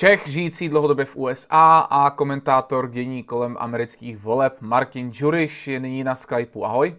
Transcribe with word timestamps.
Čech 0.00 0.28
žijící 0.28 0.68
dlouhodobě 0.68 1.04
v 1.04 1.16
USA 1.16 1.78
a 1.78 2.10
komentátor 2.10 2.90
dění 2.90 3.22
kolem 3.22 3.56
amerických 3.60 4.18
voleb 4.18 4.56
Martin 4.60 5.10
Juriš 5.14 5.68
je 5.68 5.80
nyní 5.80 6.04
na 6.04 6.14
Skypeu. 6.14 6.64
Ahoj. 6.64 6.96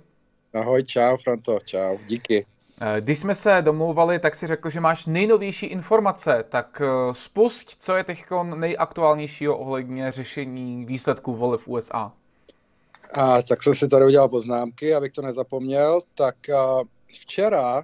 Ahoj, 0.53 0.83
čau 0.83 1.17
Franco, 1.17 1.59
čau, 1.65 1.97
díky. 2.07 2.45
Eh, 2.81 3.01
když 3.01 3.19
jsme 3.19 3.35
se 3.35 3.61
domlouvali, 3.61 4.19
tak 4.19 4.35
si 4.35 4.47
řekl, 4.47 4.69
že 4.69 4.79
máš 4.79 5.05
nejnovější 5.05 5.65
informace, 5.65 6.45
tak 6.49 6.81
eh, 6.81 7.13
spust, 7.13 7.69
co 7.79 7.95
je 7.95 8.03
teď 8.03 8.23
nejaktuálnějšího 8.55 9.57
ohledně 9.57 10.11
řešení 10.11 10.85
výsledků 10.85 11.35
voleb 11.35 11.61
v 11.61 11.67
USA. 11.67 12.11
A, 13.13 13.41
tak 13.41 13.63
jsem 13.63 13.75
si 13.75 13.87
tady 13.87 14.05
udělal 14.05 14.29
poznámky, 14.29 14.95
abych 14.95 15.11
to 15.11 15.21
nezapomněl. 15.21 16.01
Tak 16.15 16.49
a, 16.49 16.77
včera 17.07 17.77
a, 17.77 17.83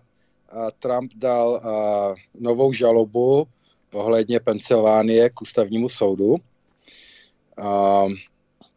Trump 0.80 1.12
dal 1.16 1.56
a, 1.56 2.16
novou 2.40 2.74
žalobu 2.74 3.48
ohledně 3.98 4.40
Pensylvánie 4.40 5.30
k 5.30 5.42
ústavnímu 5.42 5.90
soudu. 5.90 6.36
A, 7.58 8.06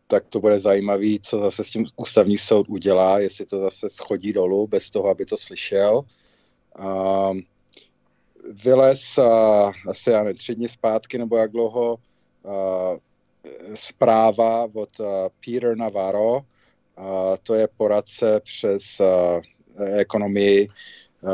tak 0.07 0.25
to 0.29 0.41
bude 0.41 0.61
zajímavé, 0.61 1.19
co 1.23 1.39
zase 1.39 1.65
s 1.65 1.71
tím 1.71 1.87
ústavní 1.97 2.39
soud 2.39 2.69
udělá, 2.69 3.19
jestli 3.19 3.47
to 3.47 3.61
zase 3.61 3.91
schodí 3.91 4.33
dolů 4.33 4.67
bez 4.67 4.91
toho, 4.91 5.09
aby 5.09 5.27
to 5.27 5.37
slyšel. 5.37 6.03
A, 6.79 7.31
vylez 8.65 9.19
a, 9.19 9.73
asi 9.89 10.11
já 10.11 10.23
nevím, 10.23 10.37
tři 10.37 10.55
dny 10.55 10.69
zpátky 10.69 11.19
nebo 11.19 11.37
jak 11.37 11.51
dlouho 11.51 11.97
a, 11.97 11.99
zpráva 13.75 14.69
od 14.75 15.01
a, 15.01 15.29
Peter 15.45 15.77
Navarro, 15.77 16.41
a, 16.97 17.37
to 17.43 17.55
je 17.55 17.69
poradce 17.77 18.41
přes 18.41 19.01
a, 19.01 19.41
ekonomii, 19.97 20.67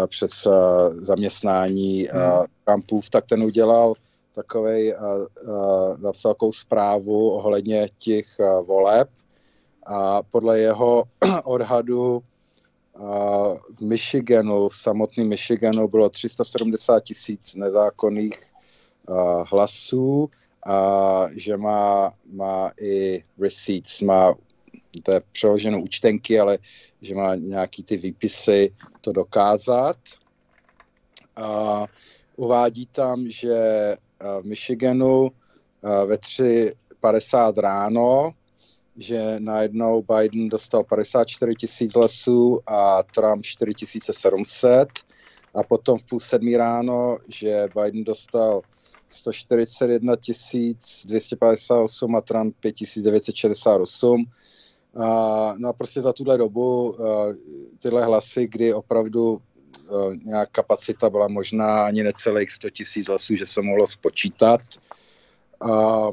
přes 0.07 0.47
a, 0.47 0.91
zaměstnání 0.91 2.11
a, 2.11 2.37
hmm. 2.37 2.47
Trumpův, 2.65 3.11
tak 3.11 3.27
ten 3.27 3.43
udělal 3.43 3.95
takovej, 4.35 4.97
napsal 5.97 6.35
takovou 6.35 6.53
zprávu 6.53 7.31
ohledně 7.31 7.89
těch 7.99 8.27
voleb 8.63 9.09
a 9.87 10.23
podle 10.23 10.59
jeho 10.59 11.05
odhadu 11.45 12.23
v 13.77 13.81
Michiganu, 13.81 14.69
v 14.69 14.77
samotném 14.77 15.29
Michiganu 15.29 15.89
bylo 15.89 16.09
370 16.09 17.01
tisíc 17.01 17.55
nezákonných 17.55 18.43
hlasů 19.51 20.31
a 20.67 21.27
že 21.37 21.57
má, 21.57 22.15
má 22.33 22.73
i 22.81 23.25
receipts, 23.39 24.03
má 24.03 24.35
to 25.03 25.13
je 25.13 25.21
přeloženo 25.33 25.83
účtenky, 25.83 26.41
ale 26.41 26.59
že 27.03 27.15
má 27.15 27.35
nějaký 27.35 27.83
ty 27.83 27.97
výpisy 27.97 28.75
to 29.01 29.13
dokázat. 29.13 29.97
A 31.37 31.85
uvádí 32.37 32.87
tam, 32.87 33.31
že 33.31 33.57
v 34.41 34.45
Michiganu 34.45 35.31
ve 35.83 36.15
3.50 36.15 37.61
ráno, 37.61 38.31
že 38.97 39.37
najednou 39.39 40.03
Biden 40.03 40.49
dostal 40.49 40.85
54 40.85 41.55
tisíc 41.55 41.95
hlasů 41.95 42.61
a 42.67 43.03
Trump 43.03 43.45
4 43.45 43.73
700 44.01 44.89
a 45.55 45.63
potom 45.63 45.99
v 45.99 46.05
půl 46.05 46.21
sedmí 46.21 46.57
ráno, 46.57 47.19
že 47.29 47.69
Biden 47.83 48.05
dostal 48.05 48.61
141 49.09 50.15
258 51.05 52.17
a 52.17 52.21
Trump 52.21 52.57
5968. 52.61 54.25
No 55.57 55.69
a 55.69 55.73
prostě 55.73 56.03
za 56.03 56.13
tuhle 56.13 56.39
dobu 56.39 56.97
tyhle 57.79 58.05
hlasy, 58.05 58.47
kdy 58.47 58.75
opravdu 58.75 59.41
Eh, 59.87 60.17
nějak 60.25 60.51
kapacita 60.51 61.11
byla 61.11 61.29
možná 61.29 61.85
ani 61.87 62.03
necelých 62.03 62.51
100 62.51 62.71
tisíc 62.71 63.09
hlasů, 63.09 63.35
že 63.37 63.47
se 63.47 63.63
mohlo 63.63 63.87
spočítat. 63.87 64.61
A 65.61 66.09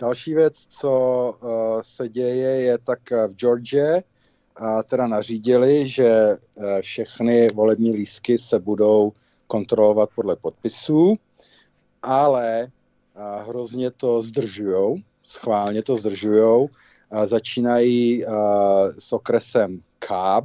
další 0.00 0.34
věc, 0.34 0.66
co 0.68 1.34
se 1.82 2.08
děje, 2.08 2.60
je 2.60 2.78
tak 2.78 3.10
v 3.10 3.34
Georgie, 3.34 4.02
a 4.56 4.82
teda 4.82 5.06
nařídili, 5.06 5.88
že 5.88 6.36
všechny 6.80 7.48
volební 7.54 7.92
lístky 7.92 8.38
se 8.38 8.58
budou 8.58 9.12
kontrolovat 9.46 10.10
podle 10.14 10.36
podpisů, 10.36 11.16
ale 12.02 12.68
hrozně 13.46 13.90
to 13.90 14.22
zdržujou, 14.22 14.96
schválně 15.24 15.82
to 15.82 15.96
zdržujou. 15.96 16.68
Začínají 17.24 18.24
s 18.98 19.12
okresem 19.12 19.80
CAB, 20.00 20.44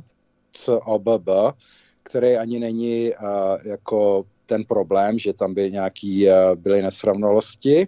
COBB, 0.51 1.29
který 2.03 2.37
ani 2.37 2.59
není 2.59 3.11
jako 3.63 4.25
ten 4.45 4.63
problém, 4.65 5.19
že 5.19 5.33
tam 5.33 5.53
by 5.53 5.71
nějaký 5.71 6.27
byly 6.55 6.81
nesrovnalosti. 6.81 7.87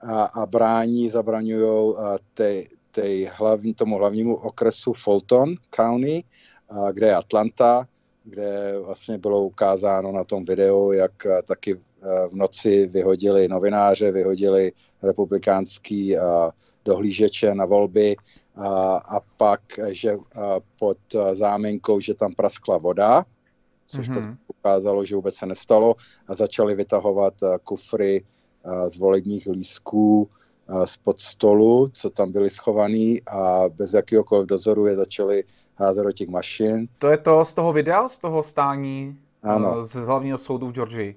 A, 0.00 0.22
a 0.24 0.46
brání, 0.46 1.10
zabraňují 1.10 1.94
ty, 2.34 2.68
ty 2.90 3.30
hlavní, 3.34 3.74
tomu 3.74 3.96
hlavnímu 3.96 4.36
okresu 4.36 4.92
Fulton 4.92 5.54
County, 5.76 6.24
kde 6.92 7.06
je 7.06 7.14
Atlanta, 7.14 7.88
kde 8.24 8.74
vlastně 8.84 9.18
bylo 9.18 9.44
ukázáno 9.44 10.12
na 10.12 10.24
tom 10.24 10.44
videu, 10.44 10.92
jak 10.92 11.12
taky 11.46 11.74
v 12.30 12.32
noci 12.32 12.86
vyhodili 12.86 13.48
novináře, 13.48 14.12
vyhodili 14.12 14.72
republikánský 15.02 16.16
dohlížeče 16.84 17.54
na 17.54 17.64
volby 17.64 18.16
a, 18.56 18.96
a 18.96 19.20
pak, 19.36 19.60
že 19.88 20.12
a 20.12 20.60
pod 20.78 20.98
záminkou, 21.32 22.00
že 22.00 22.14
tam 22.14 22.34
praskla 22.34 22.78
voda, 22.78 23.24
což 23.86 24.10
mm-hmm. 24.10 24.36
ukázalo, 24.48 25.04
že 25.04 25.16
vůbec 25.16 25.34
se 25.34 25.46
nestalo 25.46 25.94
a 26.28 26.34
začali 26.34 26.74
vytahovat 26.74 27.34
kufry 27.64 28.24
z 28.88 28.98
volebních 28.98 29.46
lísků 29.46 30.28
spod 30.84 31.20
stolu, 31.20 31.88
co 31.92 32.10
tam 32.10 32.32
byly 32.32 32.50
schovaný 32.50 33.22
a 33.26 33.68
bez 33.68 33.94
jakéhokoliv 33.94 34.46
dozoru 34.46 34.86
je 34.86 34.96
začali 34.96 35.44
házet 35.76 36.02
do 36.02 36.12
těch 36.12 36.28
mašin. 36.28 36.88
To 36.98 37.10
je 37.10 37.16
to 37.16 37.44
z 37.44 37.54
toho 37.54 37.72
videa, 37.72 38.08
z 38.08 38.18
toho 38.18 38.42
stání 38.42 39.18
ano. 39.42 39.86
z 39.86 39.94
hlavního 39.94 40.38
soudu 40.38 40.68
v 40.68 40.72
Georgii? 40.72 41.16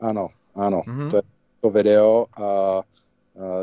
Ano, 0.00 0.28
ano. 0.54 0.82
Mm-hmm. 0.86 1.10
To 1.10 1.16
je 1.16 1.22
to 1.60 1.70
video 1.70 2.26
a 2.36 2.80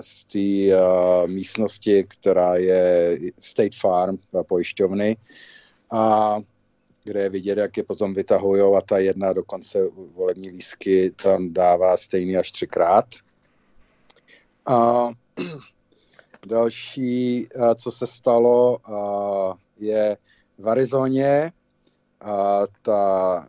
z 0.02 0.26
té 0.26 0.76
uh, 0.76 1.28
místnosti, 1.28 2.04
která 2.08 2.56
je 2.56 3.18
State 3.40 3.76
Farm 3.76 4.18
pojišťovny, 4.48 5.18
a 5.92 6.38
kde 7.04 7.24
je 7.24 7.30
vidět, 7.30 7.58
jak 7.58 7.78
je 7.78 7.84
potom 7.84 8.14
vytahují 8.14 8.76
a 8.78 8.82
ta 8.82 8.98
jedna 8.98 9.34
dokonce 9.34 9.80
volební 10.16 10.50
lísky 10.50 11.12
tam 11.24 11.54
dává 11.54 11.98
stejný 11.98 12.38
až 12.38 12.52
třikrát. 12.52 13.06
A 14.66 15.09
další, 16.48 17.48
co 17.76 17.92
se 17.92 18.08
stalo, 18.08 18.78
je 19.80 20.18
v 20.58 20.70
Arizoně 20.70 21.52
a 22.22 22.62
ta, 22.82 23.48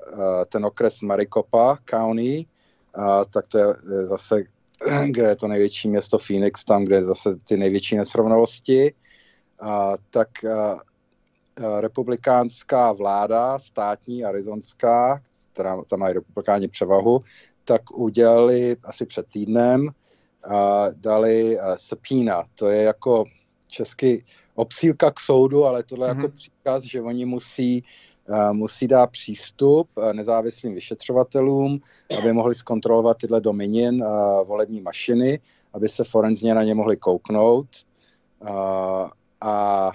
ten 0.48 0.66
okres 0.66 1.00
Maricopa 1.00 1.78
County, 1.90 2.46
a 2.94 3.24
tak 3.24 3.46
to 3.46 3.58
je 3.58 3.66
zase 4.06 4.44
kde 5.06 5.22
je 5.22 5.36
to 5.36 5.48
největší 5.48 5.88
město 5.88 6.18
Phoenix, 6.18 6.64
tam, 6.64 6.84
kde 6.84 6.96
je 6.96 7.04
zase 7.04 7.36
ty 7.44 7.56
největší 7.56 7.96
nesrovnalosti, 7.96 8.94
a, 9.60 9.92
tak 10.10 10.44
a, 10.44 10.72
a, 10.72 11.80
republikánská 11.80 12.92
vláda, 12.92 13.58
státní, 13.58 14.24
arizonská, 14.24 15.22
která 15.52 15.82
tam 15.90 16.00
mají 16.00 16.14
republikáni 16.14 16.68
převahu, 16.68 17.20
tak 17.64 17.90
udělali 17.90 18.76
asi 18.84 19.06
před 19.06 19.26
týdnem, 19.32 19.88
a 20.50 20.86
dali 20.94 21.58
a, 21.58 21.76
subpoena, 21.76 22.42
to 22.54 22.68
je 22.68 22.82
jako 22.82 23.24
český 23.68 24.24
obsílka 24.54 25.10
k 25.10 25.20
soudu, 25.20 25.64
ale 25.64 25.82
tohle 25.82 26.06
mm-hmm. 26.06 26.16
jako 26.16 26.26
mhm. 26.26 26.32
příkaz, 26.32 26.82
že 26.82 27.02
oni 27.02 27.24
musí 27.24 27.84
musí 28.52 28.88
dát 28.88 29.10
přístup 29.10 29.88
nezávislým 30.12 30.74
vyšetřovatelům, 30.74 31.80
aby 32.18 32.32
mohli 32.32 32.54
zkontrolovat 32.54 33.16
tyhle 33.16 33.40
Dominion 33.40 34.04
volební 34.44 34.80
mašiny, 34.80 35.40
aby 35.72 35.88
se 35.88 36.04
forenzně 36.04 36.54
na 36.54 36.62
ně 36.62 36.74
mohli 36.74 36.96
kouknout. 36.96 37.66
A, 38.46 39.10
a, 39.40 39.90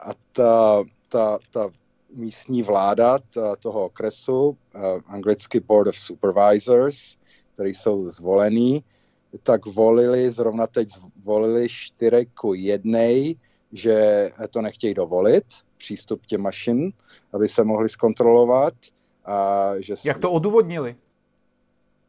a 0.00 0.10
ta, 0.32 0.84
ta, 1.08 1.38
ta 1.50 1.68
místní 2.14 2.62
vláda 2.62 3.18
ta, 3.34 3.56
toho 3.56 3.84
okresu, 3.84 4.56
anglicky 5.06 5.60
Board 5.60 5.88
of 5.88 5.96
Supervisors, 5.96 7.16
který 7.54 7.74
jsou 7.74 8.10
zvolený, 8.10 8.84
tak 9.42 9.66
volili, 9.66 10.30
zrovna 10.30 10.66
teď 10.66 10.88
volili 11.24 11.68
4 11.68 12.26
ku 12.34 12.54
1, 12.54 13.00
že 13.72 14.30
to 14.50 14.62
nechtějí 14.62 14.94
dovolit, 14.94 15.44
přístup 15.78 16.22
k 16.22 16.26
těm 16.26 16.40
mašin, 16.40 16.92
aby 17.32 17.48
se 17.48 17.64
mohli 17.64 17.88
zkontrolovat. 17.88 18.74
A 19.24 19.70
že 19.78 19.94
Jak 20.04 20.18
to 20.18 20.32
odůvodnili? 20.32 20.96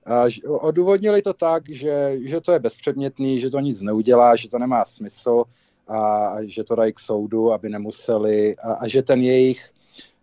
A 0.05 0.23
odůvodnili 0.47 1.21
to 1.21 1.33
tak, 1.33 1.69
že, 1.69 2.17
že 2.21 2.41
to 2.41 2.51
je 2.51 2.59
bezpředmětný, 2.59 3.39
že 3.39 3.49
to 3.49 3.59
nic 3.59 3.81
neudělá, 3.81 4.35
že 4.35 4.49
to 4.49 4.59
nemá 4.59 4.85
smysl 4.85 5.43
a 5.87 6.31
že 6.41 6.63
to 6.63 6.75
dají 6.75 6.93
k 6.93 6.99
soudu, 6.99 7.51
aby 7.51 7.69
nemuseli 7.69 8.55
a, 8.57 8.73
a 8.73 8.87
že 8.87 9.01
ten 9.01 9.21
jejich 9.21 9.71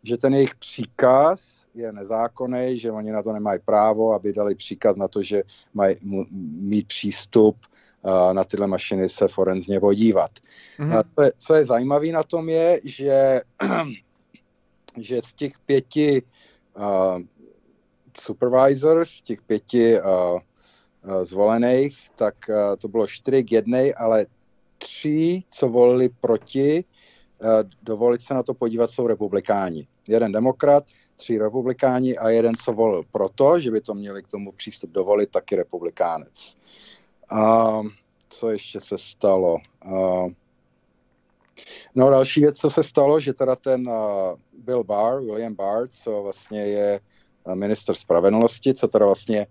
že 0.05 0.17
ten 0.17 0.35
jejich 0.35 0.55
příkaz 0.55 1.67
je 1.75 1.93
nezákonný, 1.93 2.79
že 2.79 2.93
oni 2.93 3.13
na 3.13 3.23
to 3.23 3.33
nemají 3.33 3.61
právo, 3.65 4.13
aby 4.13 4.33
dali 4.33 4.55
příkaz 4.55 4.97
na 4.97 5.09
to, 5.09 5.23
že 5.23 5.43
mají 5.75 5.97
mít 6.61 6.87
přístup 6.87 7.57
na 8.33 8.45
tyhle 8.45 8.67
mašiny 8.67 9.09
se 9.09 9.29
forenzně 9.29 9.81
podívat. 9.81 10.31
Mm-hmm. 10.79 11.03
Co, 11.15 11.23
je, 11.23 11.33
co 11.39 11.55
je 11.55 11.65
zajímavé 11.65 12.07
na 12.07 12.23
tom 12.23 12.49
je, 12.49 12.81
že, 12.85 13.41
že 14.99 15.23
z 15.23 15.33
těch 15.33 15.53
pěti 15.67 16.23
uh, 16.77 17.19
supervisors, 18.21 19.11
z 19.11 19.23
těch 19.23 19.43
pěti 19.43 20.01
uh, 20.01 20.05
uh, 20.05 21.25
zvolených, 21.25 22.11
tak 22.15 22.35
uh, 22.49 22.77
to 22.79 22.89
bylo 22.89 23.07
čtyři 23.07 23.45
k 23.45 23.53
jednej, 23.53 23.95
ale 23.97 24.27
tři, 24.79 25.43
co 25.51 25.69
volili 25.69 26.09
proti, 26.09 26.85
uh, 27.43 27.49
dovolit 27.83 28.23
se 28.23 28.35
na 28.35 28.43
to 28.43 28.55
podívat, 28.55 28.91
jsou 28.91 29.07
republikáni. 29.07 29.87
Jeden 30.09 30.33
demokrat, 30.33 30.85
tři 31.17 31.39
republikáni 31.39 32.17
a 32.17 32.31
jeden, 32.31 32.55
co 32.55 32.73
volil 32.73 33.03
proto, 33.11 33.61
že 33.61 33.71
by 33.71 33.81
to 33.81 33.95
měli 33.95 34.23
k 34.23 34.29
tomu 34.29 34.53
přístup 34.53 34.91
dovolit, 34.91 35.31
taky 35.31 35.57
republikánec. 35.57 36.57
A 37.31 37.81
co 38.29 38.51
ještě 38.51 38.81
se 38.81 38.99
stalo? 38.99 39.57
Uh, 39.87 40.31
no 41.95 42.11
další 42.11 42.41
věc, 42.41 42.59
co 42.59 42.71
se 42.71 42.83
stalo, 42.83 43.21
že 43.21 43.33
teda 43.33 43.57
ten 43.57 43.91
Bill 44.53 44.85
Barr, 44.85 45.21
William 45.21 45.55
Barr, 45.55 45.89
co 45.89 46.23
vlastně 46.23 46.61
je 46.61 47.01
minister 47.55 47.95
spravedlnosti, 47.95 48.75
co 48.75 48.89
teda 48.89 49.07
vlastně 49.07 49.47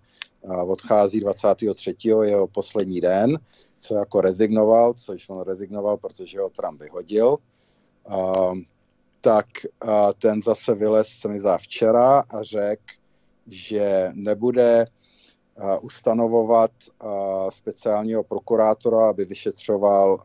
odchází 0.66 1.20
23. 1.20 1.96
jeho 2.22 2.46
poslední 2.46 3.00
den, 3.00 3.38
co 3.78 3.94
jako 3.94 4.20
rezignoval, 4.20 4.94
což 4.94 5.28
on 5.28 5.42
rezignoval, 5.42 5.96
protože 5.96 6.40
ho 6.40 6.50
Trump 6.50 6.80
vyhodil, 6.80 7.36
uh, 8.06 8.58
tak 9.20 9.46
uh, 9.84 9.90
ten 10.18 10.42
zase 10.42 10.74
vylez 10.74 11.08
se 11.08 11.28
mi 11.28 11.40
za 11.40 11.58
včera 11.58 12.20
a 12.20 12.42
řekl, 12.42 12.82
že 13.46 14.10
nebude 14.14 14.84
ustanovovat 15.80 16.70
speciálního 17.48 18.24
prokurátora, 18.24 19.08
aby 19.08 19.24
vyšetřoval 19.24 20.22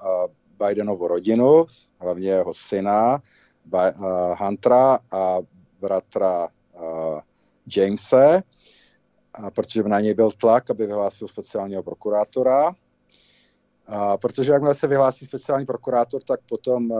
Bidenovu 0.60 1.08
rodinu, 1.08 1.66
hlavně 2.00 2.30
jeho 2.30 2.54
syna 2.54 3.22
Huntera 4.38 5.00
a 5.12 5.38
bratra 5.80 6.48
Jamese, 7.78 8.44
protože 9.56 9.84
na 9.84 10.00
něj 10.00 10.14
byl 10.14 10.31
tlak, 10.31 10.70
aby 10.70 10.88
vyhlásil 10.88 11.28
speciálního 11.28 11.84
prokurátora. 11.84 12.72
A 13.88 14.18
protože 14.18 14.52
jakmile 14.52 14.75
se 14.75 14.88
vyhlásí 14.88 15.25
speciální 15.25 15.66
prokurátor, 15.66 16.24
tak 16.24 16.40
potom 16.50 16.92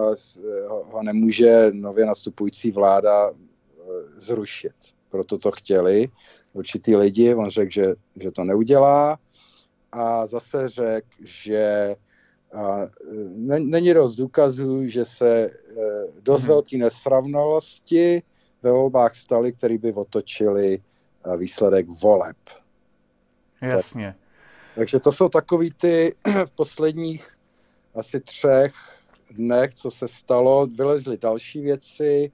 ho 0.68 1.04
nemůže 1.04 1.72
nově 1.72 2.06
nastupující 2.06 2.72
vláda 2.72 3.32
zrušit. 4.18 4.75
Proto 5.10 5.38
to 5.38 5.52
chtěli 5.52 6.10
určitý 6.54 6.96
lidi, 6.96 7.36
on 7.36 7.50
řekl, 7.50 7.72
že, 7.72 7.96
že 8.16 8.32
to 8.32 8.44
neudělá 8.44 9.18
a 9.92 10.28
zase 10.28 10.68
řekl, 10.68 11.08
že 11.20 11.96
a, 12.54 12.80
ne, 13.36 13.60
není 13.60 13.94
dost 13.94 14.16
důkazů, 14.16 14.88
že 14.88 15.06
se 15.06 15.30
e, 15.30 15.52
dost 16.22 16.42
hmm. 16.42 16.48
velké 16.48 16.78
nesrovnalosti 16.78 18.24
ve 18.64 18.72
volbách 18.72 19.16
staly, 19.16 19.54
které 19.54 19.78
by 19.78 19.94
otočily 19.94 20.74
e, 20.74 21.38
výsledek 21.38 21.88
voleb. 22.02 22.38
Jasně. 23.62 24.08
Tak, 24.08 24.30
takže 24.76 25.00
to 25.00 25.12
jsou 25.12 25.30
takový 25.30 25.72
ty 25.72 26.16
v 26.46 26.52
posledních 26.52 27.38
asi 27.96 28.20
třech 28.20 28.74
dnech, 29.32 29.74
co 29.74 29.92
se 29.92 30.08
stalo. 30.08 30.68
Vylezly 30.68 31.18
další 31.18 31.62
věci 31.62 32.32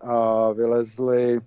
a 0.00 0.50
vylezly 0.52 1.40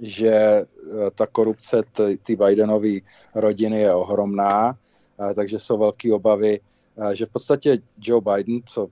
že 0.00 0.30
eh, 0.30 0.66
ta 1.14 1.26
korupce 1.26 1.82
ty 2.22 2.36
Bidenové 2.36 2.98
rodiny 3.34 3.80
je 3.80 3.94
ohromná, 3.94 4.78
takže 5.34 5.58
jsou 5.58 5.78
velké 5.78 6.12
obavy, 6.12 6.60
že 7.12 7.26
v 7.26 7.30
podstatě 7.30 7.78
Joe 8.00 8.20
Biden, 8.20 8.60
co 8.66 8.88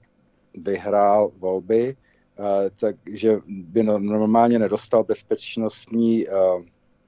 vyhrál 0.55 1.31
volby, 1.39 1.97
takže 2.81 3.39
by 3.47 3.83
normálně 3.83 4.59
nedostal 4.59 5.05
bezpečnostní 5.05 6.29
eh, 6.29 6.33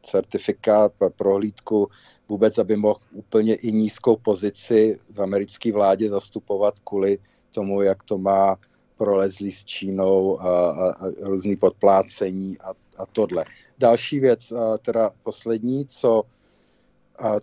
certifikát, 0.02 0.92
prohlídku 1.16 1.88
vůbec, 2.28 2.58
aby 2.58 2.76
mohl 2.76 3.00
úplně 3.12 3.54
i 3.54 3.72
nízkou 3.72 4.16
pozici 4.16 4.98
v 5.10 5.22
americké 5.22 5.72
vládě 5.72 6.10
zastupovat 6.10 6.74
kvůli 6.84 7.18
tomu, 7.50 7.82
jak 7.82 8.02
to 8.02 8.18
má 8.18 8.56
prolezlý 8.98 9.52
s 9.52 9.64
Čínou 9.64 10.40
a, 10.40 10.70
a, 10.70 10.90
a 10.90 11.10
různý 11.20 11.56
podplácení 11.56 12.58
a, 12.58 12.70
a 12.98 13.06
tohle. 13.06 13.44
Další 13.78 14.20
věc, 14.20 14.52
teda 14.82 15.10
poslední, 15.22 15.87
co, 15.87 16.22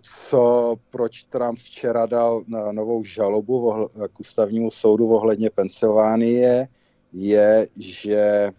co 0.02 0.74
proč 0.90 1.24
Trump 1.24 1.58
včera 1.58 2.06
dal 2.06 2.44
na 2.46 2.72
novou 2.72 3.04
žalobu 3.04 3.88
k 4.12 4.20
ústavnímu 4.20 4.70
soudu 4.70 5.08
ohledně 5.08 5.50
Pensylvánie, 5.50 6.68
je, 7.12 7.68
že 7.76 8.52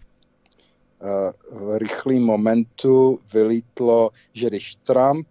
v 1.52 1.78
rychlém 1.78 2.24
momentu 2.24 3.20
vylítlo, 3.34 4.12
že 4.34 4.48
když 4.48 4.76
Trump 4.76 5.28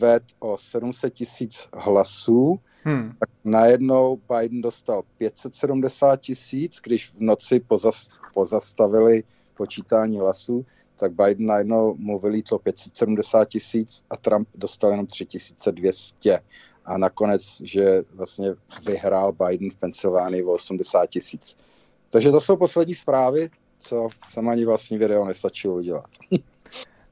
ved 0.00 0.22
o 0.38 0.58
700 0.58 1.14
tisíc 1.14 1.68
hlasů, 1.74 2.60
hmm. 2.84 3.12
tak 3.18 3.30
najednou 3.44 4.20
Biden 4.30 4.62
dostal 4.62 5.02
570 5.16 6.20
tisíc, 6.20 6.80
když 6.82 7.10
v 7.10 7.20
noci 7.20 7.60
pozas, 7.60 8.08
pozastavili 8.34 9.24
počítání 9.54 10.18
hlasů, 10.18 10.66
tak 10.96 11.12
Biden 11.12 11.46
najednou 11.46 11.94
mu 11.98 12.18
vylítlo 12.18 12.58
570 12.58 13.44
tisíc 13.44 14.04
a 14.10 14.16
Trump 14.16 14.48
dostal 14.54 14.90
jenom 14.90 15.06
3200. 15.06 16.40
A 16.84 16.98
nakonec, 16.98 17.60
že 17.64 18.02
vlastně 18.14 18.54
vyhrál 18.86 19.32
Biden 19.32 19.70
v 19.70 19.76
Pensylvánii 19.76 20.44
o 20.44 20.52
80 20.52 21.06
tisíc. 21.06 21.58
Takže 22.10 22.30
to 22.30 22.40
jsou 22.40 22.56
poslední 22.56 22.94
zprávy, 22.94 23.48
co 23.78 24.08
jsem 24.30 24.48
ani 24.48 24.64
vlastní 24.64 24.98
video 24.98 25.24
nestačilo 25.24 25.74
udělat. 25.74 26.08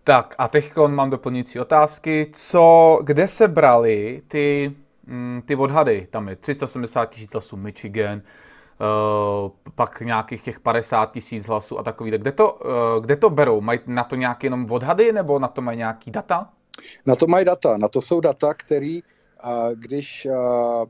Tak 0.04 0.34
a 0.38 0.48
teď 0.48 0.72
mám 0.86 1.10
doplňující 1.10 1.60
otázky. 1.60 2.30
Co, 2.32 2.98
kde 3.02 3.28
se 3.28 3.48
brali 3.48 4.22
ty, 4.28 4.76
mm, 5.06 5.42
ty 5.46 5.56
odhady? 5.56 6.08
Tam 6.10 6.28
je 6.28 6.36
370 6.36 7.06
tisíc 7.06 7.32
hlasů 7.32 7.56
Michigan, 7.56 8.22
Uh, 8.80 9.50
pak 9.80 10.00
nějakých 10.00 10.42
těch 10.42 10.60
50 10.60 11.12
tisíc 11.12 11.46
hlasů 11.46 11.78
a 11.78 11.82
takový. 11.82 12.10
Kde 12.10 12.32
to, 12.32 12.52
uh, 12.52 13.04
kde 13.04 13.16
to 13.16 13.30
berou? 13.30 13.60
Mají 13.60 13.80
na 13.86 14.04
to 14.04 14.16
nějaké 14.16 14.46
jenom 14.46 14.70
odhady 14.70 15.12
nebo 15.12 15.38
na 15.38 15.48
to 15.48 15.62
mají 15.62 15.78
nějaký 15.78 16.10
data? 16.10 16.52
Na 17.06 17.16
to 17.16 17.26
mají 17.26 17.44
data. 17.44 17.76
Na 17.76 17.88
to 17.88 18.00
jsou 18.00 18.20
data, 18.20 18.54
které 18.54 19.00
uh, 19.44 19.72
když 19.74 20.28
uh, 20.30 20.84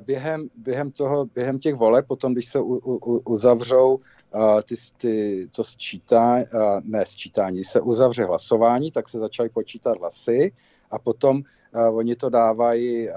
během, 0.00 0.48
během, 0.56 0.90
toho, 0.90 1.26
během 1.34 1.58
těch 1.58 1.74
voleb, 1.74 2.06
potom 2.08 2.32
když 2.32 2.46
se 2.48 2.60
u, 2.60 2.74
u, 2.84 3.18
uzavřou 3.18 3.98
ty, 4.68 4.74
ty, 4.98 5.48
to 5.54 5.64
sčítání, 5.64 6.44
ne 6.82 7.06
sčítání, 7.06 7.64
se 7.64 7.80
uzavře 7.80 8.24
hlasování, 8.24 8.90
tak 8.90 9.08
se 9.08 9.18
začaly 9.18 9.48
počítat 9.48 9.98
hlasy 9.98 10.52
a 10.90 10.98
potom 10.98 11.42
Oni 11.92 12.16
to 12.16 12.30
dávají, 12.30 13.08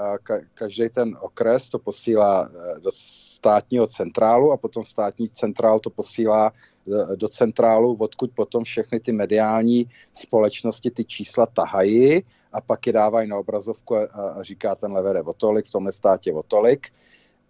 každý 0.54 0.90
ten 0.90 1.18
okres 1.22 1.70
to 1.70 1.80
posílá 1.80 2.50
e, 2.50 2.80
do 2.80 2.92
státního 2.94 3.88
centrálu 3.88 4.52
a 4.52 4.58
potom 4.58 4.84
státní 4.84 5.30
centrál 5.30 5.80
to 5.80 5.90
posílá 5.90 6.52
e, 6.52 7.16
do 7.16 7.28
centrálu, 7.28 7.98
odkud 8.00 8.32
potom 8.36 8.64
všechny 8.64 9.00
ty 9.00 9.12
mediální 9.12 9.90
společnosti 10.14 10.92
ty 10.92 11.06
čísla 11.06 11.46
tahají 11.46 12.24
a 12.54 12.62
pak 12.62 12.88
je 12.88 12.94
dávají 12.94 13.30
na 13.30 13.38
obrazovku 13.38 13.96
a 13.96 14.44
říká 14.44 14.76
ten 14.76 15.04
vede 15.04 15.22
o 15.22 15.34
tolik, 15.34 15.66
v 15.66 15.72
tomhle 15.72 15.92
státě 15.92 16.34
o 16.34 16.44
tolik. 16.44 16.88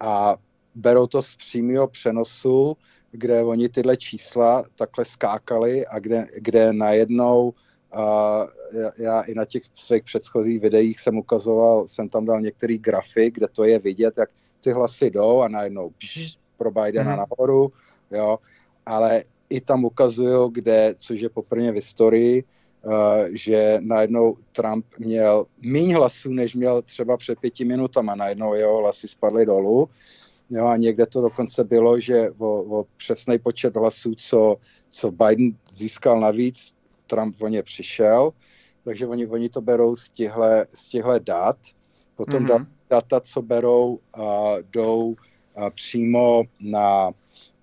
A 0.00 0.36
berou 0.74 1.06
to 1.06 1.22
z 1.22 1.36
přímého 1.36 1.88
přenosu, 1.88 2.76
kde 3.10 3.42
oni 3.42 3.68
tyhle 3.68 3.96
čísla 3.96 4.64
takhle 4.74 5.04
skákali 5.04 5.86
a 5.86 5.98
kde, 5.98 6.26
kde 6.36 6.72
najednou 6.72 7.54
a 7.92 8.46
já, 8.72 8.90
já 8.98 9.20
i 9.20 9.34
na 9.34 9.44
těch 9.44 9.62
svých 9.74 10.04
předchozích 10.04 10.60
videích 10.60 11.00
jsem 11.00 11.18
ukazoval, 11.18 11.88
jsem 11.88 12.08
tam 12.08 12.24
dal 12.24 12.40
některý 12.40 12.78
grafy, 12.78 13.30
kde 13.30 13.48
to 13.48 13.64
je 13.64 13.78
vidět, 13.78 14.14
jak 14.16 14.30
ty 14.60 14.72
hlasy 14.72 15.10
jdou 15.10 15.40
a 15.40 15.48
najednou 15.48 15.90
pš, 15.98 16.36
pro 16.56 16.70
Bidena 16.70 17.12
mm. 17.12 17.18
nahoru, 17.18 17.72
jo, 18.10 18.38
ale 18.86 19.22
i 19.50 19.60
tam 19.60 19.84
ukazuju, 19.84 20.48
kde, 20.48 20.94
což 20.98 21.20
je 21.20 21.28
poprvé 21.28 21.72
v 21.72 21.74
historii, 21.74 22.44
uh, 22.82 22.92
že 23.32 23.78
najednou 23.80 24.36
Trump 24.52 24.86
měl 24.98 25.46
méně 25.60 25.94
hlasů, 25.94 26.32
než 26.32 26.54
měl 26.54 26.82
třeba 26.82 27.16
před 27.16 27.38
pěti 27.38 27.64
minutama, 27.64 28.14
najednou 28.14 28.54
jeho 28.54 28.78
hlasy 28.78 29.08
spadly 29.08 29.46
dolů. 29.46 29.88
Jo, 30.50 30.66
a 30.66 30.76
někde 30.76 31.06
to 31.06 31.20
dokonce 31.20 31.64
bylo, 31.64 32.00
že 32.00 32.30
o, 32.38 32.80
o 32.80 32.86
přesný 32.96 33.38
počet 33.38 33.76
hlasů, 33.76 34.14
co, 34.14 34.56
co 34.88 35.10
Biden 35.10 35.50
získal 35.70 36.20
navíc, 36.20 36.74
Trump 37.12 37.36
o 37.42 37.48
ně 37.48 37.62
přišel, 37.62 38.32
takže 38.84 39.06
oni, 39.06 39.26
oni 39.26 39.48
to 39.48 39.60
berou 39.60 39.96
z 39.96 40.10
těchto, 40.88 41.18
dat. 41.18 41.56
Potom 42.16 42.46
mm-hmm. 42.46 42.66
data, 42.90 43.20
co 43.20 43.42
berou, 43.42 43.98
a 44.14 44.54
jdou 44.72 45.16
a 45.56 45.70
přímo 45.70 46.42
na, 46.60 47.12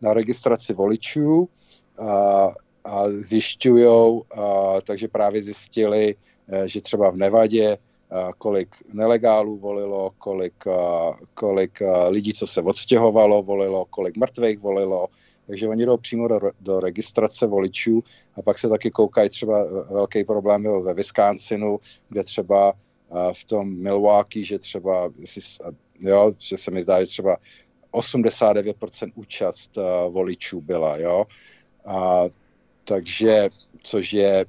na 0.01 0.13
registraci 0.13 0.74
voličů. 0.74 1.50
A 1.98 2.50
a 2.86 3.10
zjišťují, 3.10 4.22
takže 4.84 5.08
právě 5.08 5.44
zjistili, 5.44 6.15
že 6.65 6.82
třeba 6.82 7.10
v 7.10 7.18
Nevadě 7.18 7.77
kolik 8.38 8.75
nelegálů 8.94 9.58
volilo, 9.58 10.12
kolik, 10.18 10.63
kolik 11.34 11.82
lidí, 12.10 12.34
co 12.34 12.48
se 12.48 12.62
odstěhovalo, 12.62 13.44
volilo, 13.44 13.86
kolik 13.86 14.18
mrtvých 14.18 14.60
volilo, 14.60 15.08
takže 15.50 15.68
oni 15.68 15.86
jdou 15.86 15.98
přímo 15.98 16.27
do, 16.27 16.39
do 16.60 16.79
registrace 16.79 17.48
voličů 17.48 18.03
a 18.36 18.41
pak 18.41 18.60
se 18.60 18.70
taky 18.70 18.91
koukají 18.91 19.29
třeba 19.29 19.65
velký 19.91 20.24
problém 20.24 20.63
ve 20.84 20.94
Wisconsinu, 20.94 21.79
kde 22.10 22.24
třeba 22.24 22.74
v 23.34 23.46
tom 23.46 23.82
Milwaukee, 23.82 24.44
že 24.44 24.60
třeba, 24.60 25.10
jo, 26.00 26.32
že 26.39 26.58
se 26.58 26.72
mi 26.72 26.84
zdá, 26.84 27.00
že 27.00 27.06
třeba 27.06 27.38
89% 27.94 29.12
účast 29.15 29.72
voličů 30.10 30.62
byla, 30.62 30.98
jo. 30.98 31.25
A, 31.86 32.22
takže, 32.84 33.50
což 33.84 34.13
je 34.13 34.46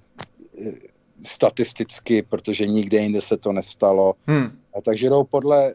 statisticky, 1.22 2.22
protože 2.22 2.66
nikde 2.66 2.98
jinde 2.98 3.20
se 3.20 3.36
to 3.36 3.52
nestalo. 3.52 4.14
Hmm. 4.26 4.58
A 4.76 4.80
takže 4.80 5.08
jdou 5.08 5.24
podle, 5.24 5.74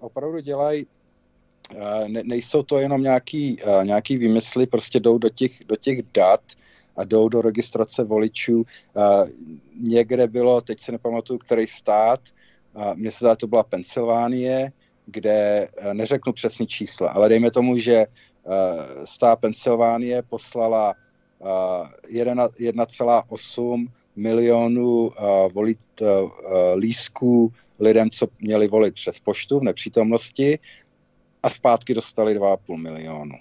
opravdu 0.00 0.40
dělají, 0.40 0.86
ne, 2.06 2.22
nejsou 2.24 2.62
to 2.62 2.78
jenom 2.78 3.02
nějaký, 3.02 3.56
uh, 3.66 3.84
nějaký 3.84 4.16
výmysly, 4.16 4.66
prostě 4.66 5.00
jdou 5.00 5.18
do 5.18 5.28
těch, 5.28 5.58
do 5.66 5.76
těch 5.76 6.02
dat 6.14 6.40
a 6.96 7.04
jdou 7.04 7.28
do 7.28 7.42
registrace 7.42 8.04
voličů. 8.04 8.56
Uh, 8.56 9.28
někde 9.80 10.26
bylo, 10.28 10.60
teď 10.60 10.80
se 10.80 10.92
nepamatuju, 10.92 11.38
který 11.38 11.66
stát, 11.66 12.20
mně 12.94 13.10
se 13.10 13.18
zdá, 13.18 13.36
to 13.36 13.46
byla 13.46 13.62
Pensylvánie, 13.62 14.72
kde, 15.06 15.68
neřeknu 15.92 16.32
přesný 16.32 16.66
čísla, 16.66 17.10
ale 17.10 17.28
dejme 17.28 17.50
tomu, 17.50 17.78
že 17.78 18.06
stát 19.04 19.40
Pensylvánie 19.40 20.22
poslala 20.22 20.94
uh, 21.38 21.48
1,8 22.12 23.86
milionů 24.16 25.10
volit 25.52 25.78
lísků 26.74 27.52
lidem, 27.80 28.10
co 28.10 28.26
měli 28.40 28.68
volit 28.68 28.94
přes 28.94 29.20
poštu 29.20 29.60
v 29.60 29.62
nepřítomnosti 29.62 30.58
a 31.42 31.50
zpátky 31.50 31.94
dostali 31.94 32.38
2,5 32.38 32.76
milionu. 32.76 33.34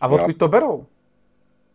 A 0.00 0.08
odkud 0.08 0.36
to 0.36 0.48
berou? 0.48 0.86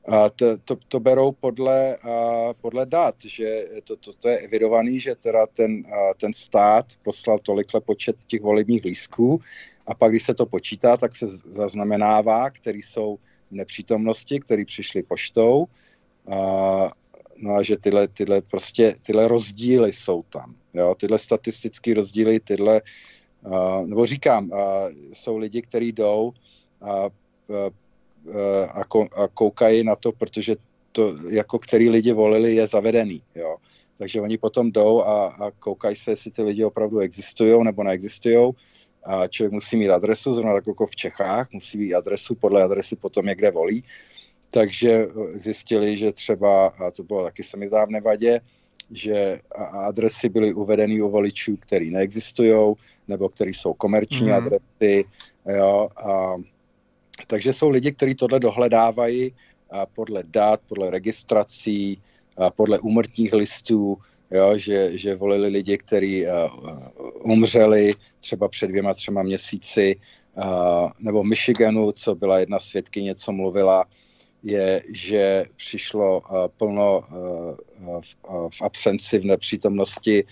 A 0.08 0.30
to, 0.30 0.58
to, 0.58 0.78
to 0.88 1.00
berou 1.00 1.32
podle, 1.32 1.98
a, 1.98 2.54
podle 2.62 2.86
dat, 2.86 3.16
že 3.26 3.66
to, 3.84 3.96
to, 3.96 4.14
to 4.14 4.30
je 4.30 4.38
evidovaný, 4.38 5.00
že 5.00 5.16
teda 5.16 5.48
ten, 5.48 5.84
a, 5.94 6.14
ten 6.14 6.34
stát 6.34 6.86
poslal 7.04 7.40
tolikle 7.40 7.82
počet 7.82 8.16
těch 8.28 8.42
volebních 8.42 8.86
lístků 8.86 9.42
a 9.88 9.94
pak, 9.94 10.12
když 10.12 10.24
se 10.24 10.34
to 10.34 10.46
počítá, 10.46 10.98
tak 10.98 11.16
se 11.16 11.28
zaznamenává, 11.30 12.50
který 12.50 12.82
jsou 12.82 13.18
v 13.52 13.56
nepřítomnosti, 13.56 14.40
který 14.40 14.66
přišli 14.66 15.04
poštou 15.04 15.66
a, 16.32 16.92
No 17.38 17.56
a 17.56 17.64
že 17.64 17.78
tyhle, 17.78 18.08
tyhle, 18.08 18.42
prostě, 18.42 18.96
tyhle 19.02 19.28
rozdíly 19.28 19.94
jsou 19.94 20.24
tam. 20.24 20.56
Jo? 20.74 20.96
Tyhle 20.96 21.20
statistické 21.20 21.94
rozdíly, 21.94 22.40
tyhle, 22.40 22.82
nebo 23.86 24.06
říkám, 24.06 24.52
uh, 24.52 24.58
jsou 25.14 25.38
lidi, 25.38 25.62
kteří 25.62 25.92
jdou 25.92 26.32
a, 26.82 27.06
uh, 27.06 27.10
a, 28.74 28.82
a 29.24 29.28
koukají 29.34 29.84
na 29.84 29.96
to, 29.96 30.12
protože 30.12 30.56
to, 30.92 31.16
jako 31.30 31.60
který 31.60 31.90
lidi 31.90 32.14
volili, 32.14 32.56
je 32.56 32.68
zavedený. 32.68 33.22
Jo? 33.36 33.58
Takže 33.98 34.22
oni 34.22 34.38
potom 34.38 34.72
jdou 34.72 35.02
a, 35.02 35.28
a 35.28 35.52
koukají 35.52 35.96
se, 35.96 36.12
jestli 36.12 36.32
ty 36.32 36.44
lidi 36.44 36.64
opravdu 36.64 37.00
existují 37.00 37.64
nebo 37.64 37.84
neexistují. 37.84 38.52
A 39.04 39.28
člověk 39.28 39.52
musí 39.52 39.78
mít 39.78 39.90
adresu, 39.90 40.34
zrovna 40.34 40.54
tak 40.54 40.68
jako 40.68 40.86
v 40.86 40.96
Čechách, 40.96 41.52
musí 41.52 41.78
mít 41.78 41.94
adresu, 41.94 42.36
podle 42.36 42.64
adresy 42.64 42.96
potom 42.96 43.28
je 43.28 43.36
kde 43.36 43.52
volí 43.52 43.84
takže 44.56 44.92
eh, 44.92 45.40
zjistili, 45.40 45.98
že 45.98 46.12
třeba, 46.12 46.68
a 46.68 46.92
to 46.92 47.04
bylo 47.04 47.24
taky 47.24 47.44
se 47.44 47.58
mi 47.58 47.68
v 47.68 47.90
Nevadě, 47.90 48.42
že 48.92 49.40
adresy 49.72 50.30
byly 50.30 50.54
uvedeny 50.54 51.02
u 51.02 51.10
voličů, 51.10 51.58
které 51.58 51.86
neexistují, 51.86 52.74
nebo 53.08 53.30
které 53.30 53.50
jsou 53.50 53.74
komerční 53.74 54.28
mm. 54.28 54.34
adresy. 54.34 55.06
Jo, 55.58 55.90
a, 55.98 56.36
takže 57.28 57.54
jsou 57.54 57.70
lidi, 57.70 57.92
kteří 57.92 58.16
tohle 58.16 58.40
dohledávají 58.40 59.34
a 59.72 59.86
podle 59.86 60.24
dat, 60.24 60.62
podle 60.68 60.90
registrací, 60.90 62.02
a 62.38 62.50
podle 62.50 62.80
úmrtních 62.80 63.34
listů, 63.34 63.98
jo, 64.32 64.58
že, 64.58 64.98
že 64.98 65.16
volili 65.16 65.50
lidi, 65.50 65.78
kteří 65.78 66.26
umřeli 67.24 67.92
třeba 68.20 68.48
před 68.48 68.68
dvěma, 68.68 68.94
třema 68.94 69.24
měsíci, 69.24 69.96
a, 70.38 70.92
nebo 71.00 71.24
v 71.24 71.28
Michiganu, 71.28 71.92
co 71.92 72.16
byla 72.16 72.40
jedna 72.40 72.60
svědkyně, 72.60 73.16
co 73.16 73.32
mluvila, 73.32 73.86
je, 74.46 74.84
že 74.90 75.46
přišlo 75.56 76.20
uh, 76.20 76.48
plno 76.58 77.00
uh, 77.00 78.02
v, 78.02 78.16
uh, 78.30 78.50
v 78.50 78.62
absenci, 78.62 79.20
v 79.20 79.26
nepřítomnosti 79.26 80.24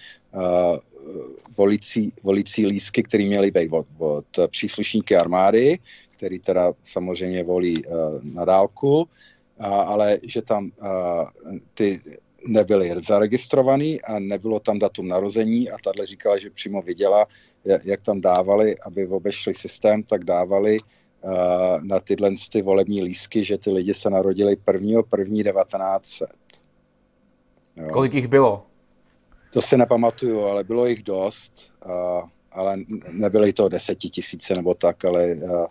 volicí, 1.57 2.13
volicí 2.23 2.65
lísky, 2.65 3.03
které 3.03 3.25
měly 3.25 3.51
být 3.51 3.69
od, 3.71 3.87
od 3.97 4.25
příslušníky 4.47 5.15
armády, 5.15 5.79
který 6.17 6.39
teda 6.39 6.73
samozřejmě 6.83 7.43
volí 7.43 7.73
na 8.23 8.45
dálku, 8.45 9.07
ale 9.59 10.19
že 10.23 10.41
tam 10.41 10.71
ty 11.73 12.01
nebyly 12.47 12.91
zaregistrovaný 13.07 14.01
a 14.01 14.19
nebylo 14.19 14.59
tam 14.59 14.79
datum 14.79 15.07
narození 15.07 15.69
a 15.69 15.77
tahle 15.83 16.05
říkala, 16.05 16.37
že 16.37 16.49
přímo 16.49 16.81
viděla, 16.81 17.25
jak 17.83 18.01
tam 18.01 18.21
dávali, 18.21 18.75
aby 18.85 19.07
obešli 19.07 19.53
systém, 19.53 20.03
tak 20.03 20.23
dávali 20.23 20.77
Eh, 20.77 21.02
na 21.81 21.99
tyhle 21.99 22.31
ty 22.51 22.61
volební 22.61 23.03
lísky, 23.03 23.45
že 23.45 23.57
ty 23.57 23.71
lidi 23.71 23.93
se 23.93 24.09
narodili 24.09 24.57
1. 24.73 25.01
1. 25.17 25.43
1900. 25.43 26.29
Jo. 27.75 27.89
Kolik 27.93 28.13
jich 28.13 28.27
bylo? 28.27 28.65
To 29.53 29.61
si 29.61 29.77
nepamatuju, 29.77 30.45
ale 30.45 30.63
bylo 30.63 30.85
jich 30.85 31.03
dost, 31.03 31.73
uh, 31.85 32.29
ale 32.51 32.75
nebyly 33.11 33.53
to 33.53 33.69
desetitisíce 33.69 34.55
nebo 34.55 34.73
tak, 34.73 35.05
ale 35.05 35.35
uh, 35.35 35.65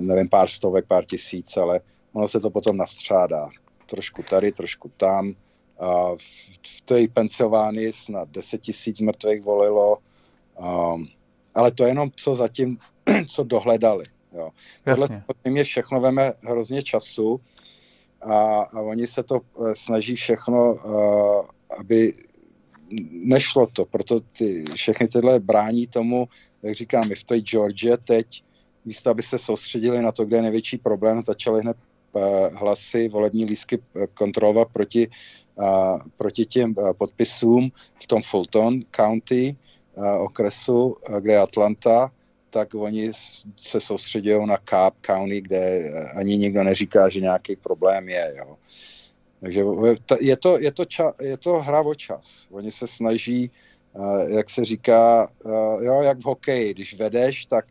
nevím, 0.00 0.28
pár 0.28 0.48
stovek, 0.48 0.86
pár 0.86 1.04
tisíc, 1.04 1.56
ale 1.56 1.80
ono 2.12 2.28
se 2.28 2.40
to 2.40 2.50
potom 2.50 2.76
nastřádá. 2.76 3.48
Trošku 3.86 4.22
tady, 4.22 4.52
trošku 4.52 4.90
tam. 4.96 5.28
Uh, 5.80 6.16
v, 6.16 6.22
v 6.76 6.80
té 6.80 7.08
Pensylvánii 7.08 7.92
snad 7.92 8.28
10 8.28 8.60
tisíc 8.60 9.00
mrtvých 9.00 9.42
volilo, 9.42 9.98
um, 10.58 11.08
ale 11.54 11.70
to 11.70 11.84
jenom, 11.86 12.10
co 12.16 12.36
zatím, 12.36 12.78
co 13.28 13.44
dohledali. 13.44 14.04
Jo. 14.36 14.50
Tohle 14.84 15.08
mě 15.44 15.64
všechno 15.64 16.00
veme 16.00 16.32
hrozně 16.42 16.82
času 16.82 17.40
a, 18.22 18.60
a 18.60 18.80
oni 18.80 19.06
se 19.06 19.22
to 19.22 19.40
uh, 19.40 19.72
snaží 19.72 20.16
všechno, 20.16 20.74
uh, 20.74 21.46
aby 21.80 22.12
nešlo 23.10 23.66
to, 23.66 23.84
proto 23.84 24.20
ty, 24.20 24.64
všechny 24.74 25.08
tyhle 25.08 25.40
brání 25.40 25.86
tomu, 25.86 26.28
jak 26.62 26.74
říkám, 26.74 27.12
i 27.12 27.14
v 27.14 27.24
té 27.24 27.40
Georgia 27.40 27.96
teď, 27.96 28.44
místo 28.84 29.10
aby 29.10 29.22
se 29.22 29.38
soustředili 29.38 30.02
na 30.02 30.12
to, 30.12 30.24
kde 30.24 30.36
je 30.36 30.42
největší 30.42 30.78
problém, 30.78 31.22
začaly 31.22 31.60
hned 31.60 31.76
uh, 32.12 32.22
hlasy, 32.54 33.08
volební 33.08 33.44
lísky 33.44 33.78
kontrolovat 34.14 34.68
proti, 34.72 35.08
uh, 35.54 35.98
proti 36.16 36.46
těm 36.46 36.74
podpisům 36.98 37.70
v 38.02 38.06
tom 38.06 38.22
Fulton 38.22 38.80
County 38.96 39.56
uh, 39.94 40.06
okresu, 40.22 40.96
kde 41.20 41.32
je 41.32 41.38
Atlanta, 41.38 42.10
tak 42.56 42.74
oni 42.74 43.12
se 43.56 43.80
soustředují 43.80 44.46
na 44.46 44.56
Cobb 44.56 45.06
County, 45.06 45.40
kde 45.40 45.92
ani 46.14 46.36
nikdo 46.36 46.64
neříká, 46.64 47.08
že 47.08 47.20
nějaký 47.20 47.56
problém 47.56 48.08
je. 48.08 48.34
Jo. 48.36 48.56
Takže 49.40 49.60
je 50.20 50.36
to, 50.36 50.58
je, 50.58 50.72
to 50.72 50.84
ča, 50.84 51.12
je 51.20 51.36
to 51.36 51.60
hra 51.60 51.80
o 51.80 51.94
čas. 51.94 52.48
Oni 52.50 52.72
se 52.72 52.86
snaží, 52.86 53.50
eh, 53.50 54.36
jak 54.36 54.50
se 54.50 54.64
říká, 54.64 55.28
eh, 55.46 55.84
jo, 55.84 56.02
jak 56.02 56.18
v 56.18 56.24
hokeji, 56.24 56.74
když 56.74 56.98
vedeš, 56.98 57.46
tak 57.46 57.64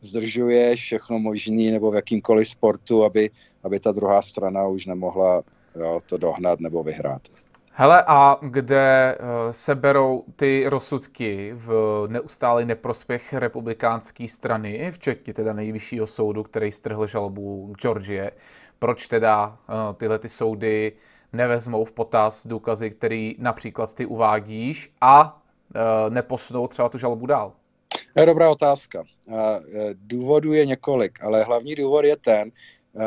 zdržuješ 0.00 0.80
všechno 0.80 1.18
možný 1.18 1.70
nebo 1.70 1.90
v 1.90 2.02
jakýmkoliv 2.02 2.48
sportu, 2.48 3.04
aby, 3.04 3.30
aby 3.62 3.80
ta 3.80 3.92
druhá 3.92 4.22
strana 4.22 4.66
už 4.66 4.86
nemohla 4.86 5.42
jo, 5.76 6.02
to 6.06 6.18
dohnat 6.18 6.60
nebo 6.60 6.82
vyhrát. 6.82 7.22
Hele, 7.74 8.04
a 8.06 8.36
kde 8.40 9.16
uh, 9.20 9.26
se 9.50 9.74
berou 9.74 10.24
ty 10.36 10.64
rozsudky 10.68 11.52
v 11.54 11.72
neustálý 12.08 12.64
neprospěch 12.64 13.32
republikánské 13.32 14.28
strany, 14.28 14.90
včetně 14.90 15.34
teda 15.34 15.52
nejvyššího 15.52 16.06
soudu, 16.06 16.42
který 16.42 16.72
strhl 16.72 17.06
žalobu 17.06 17.72
Georgie, 17.80 18.32
proč 18.78 19.08
teda 19.08 19.48
uh, 19.48 19.96
tyhle 19.96 20.18
ty 20.18 20.28
soudy 20.28 20.92
nevezmou 21.32 21.84
v 21.84 21.92
potaz 21.92 22.46
důkazy, 22.46 22.90
který 22.90 23.36
například 23.38 23.94
ty 23.94 24.06
uvádíš 24.06 24.92
a 25.00 25.42
uh, 25.74 25.80
neposunou 26.14 26.66
třeba 26.66 26.88
tu 26.88 26.98
žalobu 26.98 27.26
dál? 27.26 27.52
Dobrá 28.26 28.50
otázka. 28.50 29.04
Důvodů 29.94 30.52
je 30.52 30.66
několik, 30.66 31.24
ale 31.24 31.44
hlavní 31.44 31.74
důvod 31.74 32.04
je 32.04 32.16
ten, 32.16 32.50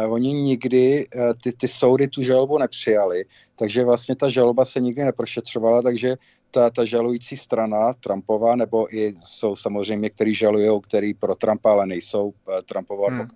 oni 0.09 0.33
nikdy, 0.33 1.05
uh, 1.15 1.33
ty, 1.43 1.51
ty 1.57 1.67
soudy 1.67 2.07
tu 2.07 2.23
žalobu 2.23 2.57
nepřijali, 2.57 3.25
takže 3.55 3.83
vlastně 3.83 4.15
ta 4.15 4.29
žaloba 4.29 4.65
se 4.65 4.79
nikdy 4.79 5.03
neprošetřovala, 5.03 5.81
takže 5.81 6.15
ta, 6.51 6.69
ta 6.69 6.85
žalující 6.85 7.37
strana 7.37 7.93
Trumpova, 7.93 8.55
nebo 8.55 8.95
i 8.95 9.13
jsou 9.21 9.55
samozřejmě, 9.55 10.09
kteří 10.09 10.35
žalují, 10.35 10.81
který 10.81 11.13
pro 11.13 11.35
Trumpa, 11.35 11.71
ale 11.71 11.87
nejsou 11.87 12.25
uh, 12.25 12.33
Trumpova 12.65 13.09
hmm. 13.09 13.27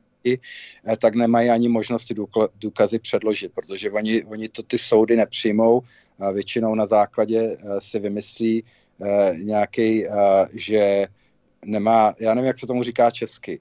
tak 1.01 1.15
nemají 1.15 1.50
ani 1.50 1.70
možnosti 1.70 2.15
důkazy 2.60 3.00
předložit, 3.00 3.51
protože 3.56 3.91
oni, 3.91 4.24
oni 4.24 4.50
to 4.50 4.63
ty 4.63 4.77
soudy 4.77 5.15
nepřijmou 5.15 5.82
a 6.20 6.32
většinou 6.32 6.75
na 6.75 6.86
základě 6.86 7.58
si 7.79 8.00
vymyslí 8.00 8.63
nějaký, 9.44 10.03
že 10.53 11.08
nemá, 11.65 12.13
já 12.20 12.34
nevím, 12.34 12.48
jak 12.48 12.60
se 12.60 12.68
tomu 12.68 12.84
říká 12.84 13.12
česky, 13.12 13.60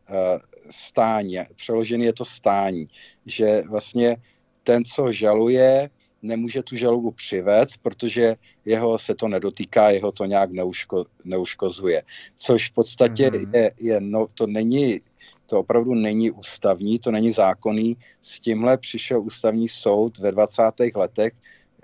stání, 0.70 1.38
přeložený 1.56 2.04
je 2.04 2.12
to 2.12 2.24
stání, 2.24 2.88
že 3.26 3.62
vlastně 3.68 4.16
ten, 4.62 4.84
co 4.84 5.12
žaluje, 5.12 5.90
nemůže 6.22 6.62
tu 6.62 6.76
žalobu 6.76 7.10
přivést, 7.10 7.76
protože 7.76 8.36
jeho 8.64 8.98
se 8.98 9.14
to 9.14 9.28
nedotýká, 9.28 9.90
jeho 9.90 10.12
to 10.12 10.24
nějak 10.24 10.50
neuško, 10.50 11.04
neuškozuje. 11.24 12.02
Což 12.36 12.70
v 12.70 12.74
podstatě 12.74 13.30
mm-hmm. 13.30 13.56
je, 13.56 13.70
je 13.80 14.00
no, 14.00 14.26
to 14.34 14.46
není, 14.46 15.00
to 15.46 15.60
opravdu 15.60 15.94
není 15.94 16.30
ústavní, 16.30 16.98
to 16.98 17.10
není 17.10 17.32
zákonný. 17.32 17.96
S 18.22 18.40
tímhle 18.40 18.78
přišel 18.78 19.20
ústavní 19.20 19.68
soud 19.68 20.18
ve 20.18 20.32
20. 20.32 20.62
letech, 20.94 21.32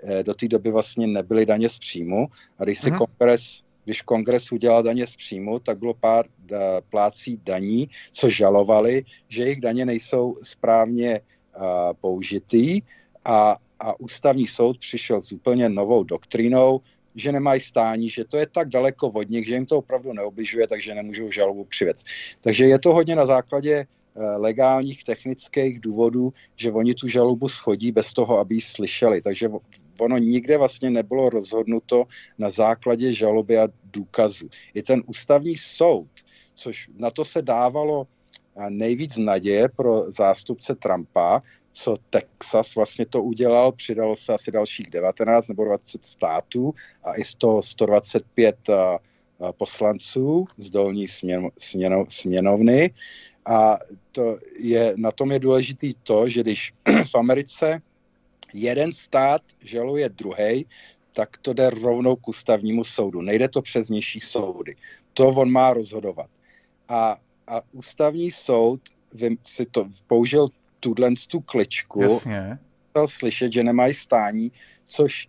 eh, 0.03 0.23
do 0.23 0.33
té 0.33 0.47
doby 0.47 0.71
vlastně 0.71 1.07
nebyly 1.07 1.45
daně 1.45 1.69
z 1.69 1.79
příjmu 1.79 2.27
a 2.59 2.63
když 2.63 2.79
si 2.79 2.91
mm-hmm. 2.91 2.97
kongres 2.97 3.64
když 3.85 4.01
kongres 4.01 4.51
udělal 4.51 4.83
daně 4.83 5.07
z 5.07 5.15
příjmu, 5.15 5.59
tak 5.59 5.79
bylo 5.79 5.93
pár 5.93 6.25
da, 6.39 6.81
plácí 6.89 7.39
daní, 7.43 7.89
co 8.11 8.29
žalovali, 8.29 9.05
že 9.29 9.43
jejich 9.43 9.61
daně 9.61 9.85
nejsou 9.85 10.35
správně 10.41 11.21
uh, 11.21 11.63
použitý 12.01 12.81
a, 13.25 13.55
a 13.79 13.99
ústavní 13.99 14.47
soud 14.47 14.77
přišel 14.79 15.21
s 15.21 15.31
úplně 15.31 15.69
novou 15.69 16.03
doktrínou, 16.03 16.81
že 17.15 17.31
nemají 17.31 17.61
stání, 17.61 18.09
že 18.09 18.25
to 18.25 18.37
je 18.37 18.47
tak 18.47 18.69
daleko 18.69 19.07
od 19.07 19.29
nich, 19.29 19.47
že 19.47 19.53
jim 19.53 19.65
to 19.65 19.77
opravdu 19.77 20.13
neobližuje, 20.13 20.67
takže 20.67 20.95
nemůžou 20.95 21.31
žalobu 21.31 21.63
přivést. 21.63 22.05
Takže 22.41 22.65
je 22.65 22.79
to 22.79 22.93
hodně 22.93 23.15
na 23.15 23.25
základě 23.25 23.73
eh, 23.75 24.21
legálních 24.37 25.03
technických 25.03 25.79
důvodů, 25.79 26.33
že 26.55 26.71
oni 26.71 26.93
tu 26.93 27.07
žalobu 27.07 27.49
schodí 27.49 27.91
bez 27.91 28.13
toho, 28.13 28.39
aby 28.39 28.55
ji 28.55 28.61
slyšeli. 28.61 29.21
Takže 29.21 29.49
ono 29.99 30.17
nikde 30.17 30.57
vlastně 30.57 30.89
nebylo 30.89 31.29
rozhodnuto 31.29 32.03
na 32.37 32.49
základě 32.49 33.13
žaloby 33.13 33.57
a 33.57 33.67
důkazu. 33.83 34.49
I 34.73 34.83
ten 34.83 35.03
ústavní 35.07 35.55
soud, 35.57 36.09
což 36.55 36.89
na 36.97 37.11
to 37.11 37.25
se 37.25 37.41
dávalo 37.41 38.07
eh, 38.07 38.69
nejvíc 38.69 39.17
naděje 39.17 39.69
pro 39.69 40.11
zástupce 40.11 40.75
Trumpa, 40.75 41.41
co 41.75 41.97
Texas 42.09 42.75
vlastně 42.75 43.05
to 43.05 43.23
udělal, 43.23 43.71
přidalo 43.71 44.15
se 44.15 44.33
asi 44.33 44.51
dalších 44.51 44.89
19 44.89 45.47
nebo 45.47 45.65
20 45.65 46.05
států 46.05 46.73
a 47.03 47.13
i 47.15 47.23
100, 47.23 47.61
125 47.61 48.69
uh, 48.69 48.75
poslanců 49.51 50.47
z 50.57 50.69
dolní 50.69 51.07
směno, 51.07 51.49
směno, 51.57 52.05
směnovny. 52.09 52.91
A 53.45 53.77
to 54.11 54.37
je, 54.59 54.93
na 54.97 55.11
tom 55.11 55.31
je 55.31 55.39
důležitý 55.39 55.93
to, 56.03 56.29
že 56.29 56.41
když 56.41 56.73
v 57.11 57.15
Americe 57.15 57.81
jeden 58.55 58.93
stát 58.93 59.41
žaluje 59.63 60.09
druhý, 60.09 60.65
tak 61.15 61.37
to 61.37 61.53
jde 61.53 61.69
rovnou 61.69 62.15
k 62.15 62.27
ústavnímu 62.27 62.83
soudu. 62.83 63.21
Nejde 63.21 63.49
to 63.49 63.61
přes 63.61 63.89
nižší 63.89 64.19
soudy. 64.19 64.75
To 65.13 65.27
on 65.27 65.51
má 65.51 65.73
rozhodovat. 65.73 66.29
A, 66.89 67.17
a 67.47 67.61
ústavní 67.71 68.31
soud 68.31 68.81
si 69.43 69.65
to 69.65 69.87
použil 70.07 70.47
tuhle 70.79 71.11
tu 71.27 71.39
kličku, 71.39 72.01
Jasně. 72.01 72.59
slyšet, 73.05 73.53
že 73.53 73.63
nemají 73.63 73.93
stání, 73.93 74.51
což 74.85 75.27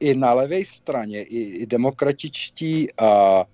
i 0.00 0.14
na 0.14 0.34
levé 0.34 0.64
straně, 0.64 1.22
i, 1.22 1.38
i 1.38 1.66
demokratičtí 1.66 2.88
a 2.98 3.44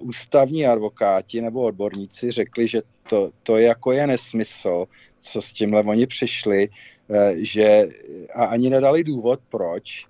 ústavní 0.00 0.66
advokáti 0.66 1.40
nebo 1.40 1.62
odborníci 1.62 2.30
řekli, 2.30 2.68
že 2.68 2.82
to, 3.08 3.30
to 3.42 3.56
jako 3.56 3.92
je 3.92 4.06
nesmysl, 4.06 4.84
co 5.20 5.42
s 5.42 5.52
tímhle 5.52 5.82
oni 5.82 6.06
přišli, 6.06 6.68
e, 7.10 7.34
že 7.36 7.86
a 8.34 8.44
ani 8.44 8.70
nedali 8.70 9.04
důvod, 9.04 9.40
proč, 9.48 10.06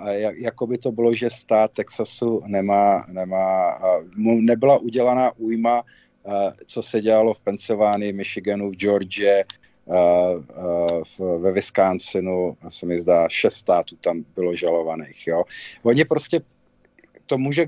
a 0.00 0.10
jak, 0.10 0.36
jako 0.36 0.66
by 0.66 0.78
to 0.78 0.92
bylo, 0.92 1.14
že 1.14 1.30
stát 1.30 1.72
Texasu 1.72 2.42
nemá, 2.46 3.06
nemá 3.12 3.78
mu 4.16 4.40
nebyla 4.40 4.78
udělaná 4.78 5.32
újma, 5.36 5.82
co 6.66 6.82
se 6.82 7.00
dělalo 7.00 7.34
v 7.34 7.40
Pensylvánii, 7.40 8.12
Michiganu, 8.12 8.70
v 8.70 8.76
Georgia, 8.76 9.44
ve 11.38 11.52
Wisconsinu, 11.52 12.56
se 12.68 12.86
mi 12.86 13.00
zdá, 13.00 13.28
šest 13.28 13.54
států 13.54 13.96
tam 13.96 14.24
bylo 14.34 14.56
žalovaných. 14.56 15.26
Jo. 15.26 15.44
Oni 15.82 16.04
prostě 16.04 16.40
to 17.28 17.38
může 17.38 17.66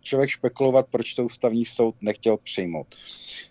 člověk 0.00 0.30
špekulovat, 0.30 0.86
proč 0.90 1.14
to 1.14 1.24
ústavní 1.24 1.64
soud 1.64 1.94
nechtěl 2.00 2.36
přijmout. 2.36 2.86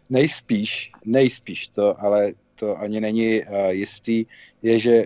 Nejspíš, 0.10 0.92
nejspíš 1.06 1.68
to, 1.68 2.02
ale 2.02 2.34
to 2.56 2.78
ani 2.80 3.02
není 3.02 3.42
uh, 3.42 3.70
jistý, 3.70 4.26
je, 4.62 4.80
že 4.80 5.04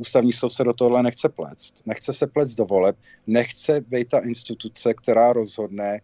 ústavní 0.00 0.32
soud 0.32 0.50
se 0.50 0.64
do 0.64 0.72
tohle 0.72 1.02
nechce 1.02 1.28
pléct. 1.28 1.74
Nechce 1.86 2.12
se 2.12 2.26
pléct 2.26 2.54
do 2.54 2.64
voleb, 2.64 2.96
nechce 3.26 3.80
být 3.80 4.08
ta 4.08 4.18
instituce, 4.18 4.94
která 4.94 5.32
rozhodne, 5.32 6.00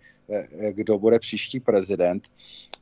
kdo 0.70 0.98
bude 0.98 1.18
příští 1.18 1.60
prezident, 1.60 2.28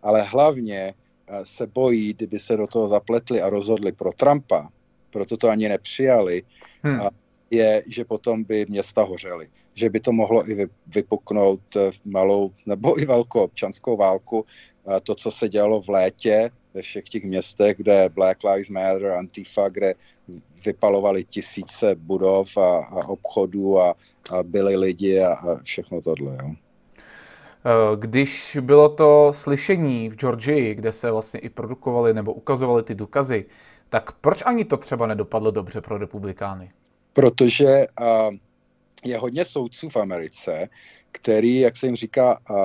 ale 0.02 0.22
hlavně 0.22 0.94
se 1.42 1.66
bojí, 1.66 2.12
kdyby 2.12 2.38
se 2.38 2.56
do 2.56 2.66
toho 2.66 2.88
zapletli 2.88 3.40
a 3.40 3.50
rozhodli 3.50 3.92
pro 3.92 4.12
Trumpa, 4.12 4.68
proto 5.10 5.36
to 5.36 5.48
ani 5.48 5.68
nepřijali, 5.68 6.42
hmm. 6.82 7.00
a 7.00 7.10
je, 7.54 7.82
že 7.86 8.04
potom 8.04 8.44
by 8.44 8.66
města 8.68 9.02
hořely. 9.02 9.48
Že 9.74 9.90
by 9.90 10.00
to 10.00 10.12
mohlo 10.12 10.50
i 10.50 10.66
vypuknout 10.86 11.60
v 11.90 12.00
malou 12.04 12.52
nebo 12.66 13.00
i 13.00 13.06
velkou 13.06 13.40
občanskou 13.40 13.96
válku. 13.96 14.46
To, 15.02 15.14
co 15.14 15.30
se 15.30 15.48
dělalo 15.48 15.82
v 15.82 15.88
létě 15.88 16.50
ve 16.74 16.82
všech 16.82 17.04
těch 17.04 17.24
městech, 17.24 17.76
kde 17.76 18.08
Black 18.08 18.44
Lives 18.44 18.68
Matter, 18.68 19.06
Antifa, 19.06 19.68
kde 19.68 19.94
vypalovali 20.66 21.24
tisíce 21.24 21.94
budov 21.94 22.56
a, 22.56 22.78
a 22.78 23.08
obchodů 23.08 23.80
a, 23.80 23.94
a 24.30 24.42
byli 24.42 24.76
lidi 24.76 25.20
a, 25.20 25.32
a 25.32 25.62
všechno 25.62 26.00
tohle. 26.00 26.38
Jo. 26.42 26.54
Eh, 27.66 27.96
když 27.96 28.58
bylo 28.60 28.88
to 28.88 29.32
slyšení 29.34 30.08
v 30.08 30.16
Georgii, 30.16 30.74
kde 30.74 30.92
se 30.92 31.10
vlastně 31.10 31.40
i 31.40 31.48
produkovaly 31.48 32.14
nebo 32.14 32.32
ukazovaly 32.32 32.82
ty 32.82 32.94
důkazy, 32.94 33.44
tak 33.88 34.12
proč 34.12 34.42
ani 34.46 34.64
to 34.64 34.76
třeba 34.76 35.06
nedopadlo 35.06 35.50
dobře 35.50 35.80
pro 35.80 35.98
republikány? 35.98 36.72
Protože 37.14 37.86
uh, 38.00 38.34
je 39.04 39.18
hodně 39.18 39.44
soudců 39.44 39.88
v 39.88 39.96
Americe, 39.96 40.68
který, 41.12 41.58
jak 41.58 41.76
se 41.76 41.86
jim 41.86 41.96
říká, 41.96 42.38
uh, 42.50 42.56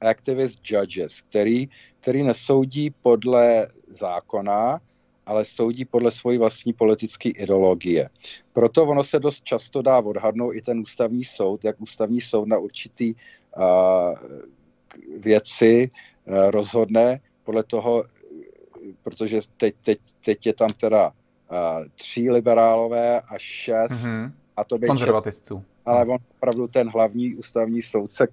activist 0.00 0.58
judges, 0.70 1.20
který, 1.20 1.68
který 2.00 2.22
nesoudí 2.22 2.90
podle 3.02 3.68
zákona, 3.86 4.80
ale 5.26 5.44
soudí 5.44 5.84
podle 5.84 6.10
svojí 6.10 6.38
vlastní 6.38 6.72
politické 6.72 7.28
ideologie. 7.28 8.08
Proto 8.52 8.86
ono 8.86 9.04
se 9.04 9.18
dost 9.18 9.44
často 9.44 9.82
dá 9.82 9.98
odhadnout 9.98 10.54
i 10.54 10.62
ten 10.62 10.80
ústavní 10.80 11.24
soud, 11.24 11.64
jak 11.64 11.80
ústavní 11.80 12.20
soud 12.20 12.48
na 12.48 12.58
určitý 12.58 13.14
věci 15.20 15.90
rozhodne 16.26 17.20
podle 17.44 17.62
toho, 17.62 18.04
protože 19.02 19.40
teď, 19.56 19.74
teď, 19.84 19.98
teď 20.24 20.46
je 20.46 20.52
tam 20.52 20.68
teda 20.80 21.12
tři 21.94 22.30
liberálové 22.30 23.20
a 23.20 23.38
šest 23.38 23.92
mm-hmm. 23.92 24.32
a 24.56 24.64
to 24.64 24.78
by 24.78 24.86
konzervativců. 24.86 25.64
Ale 25.86 26.06
on 26.06 26.18
opravdu 26.36 26.66
ten 26.66 26.88
hlavní 26.88 27.34
ústavní 27.34 27.82
soudce, 27.82 28.28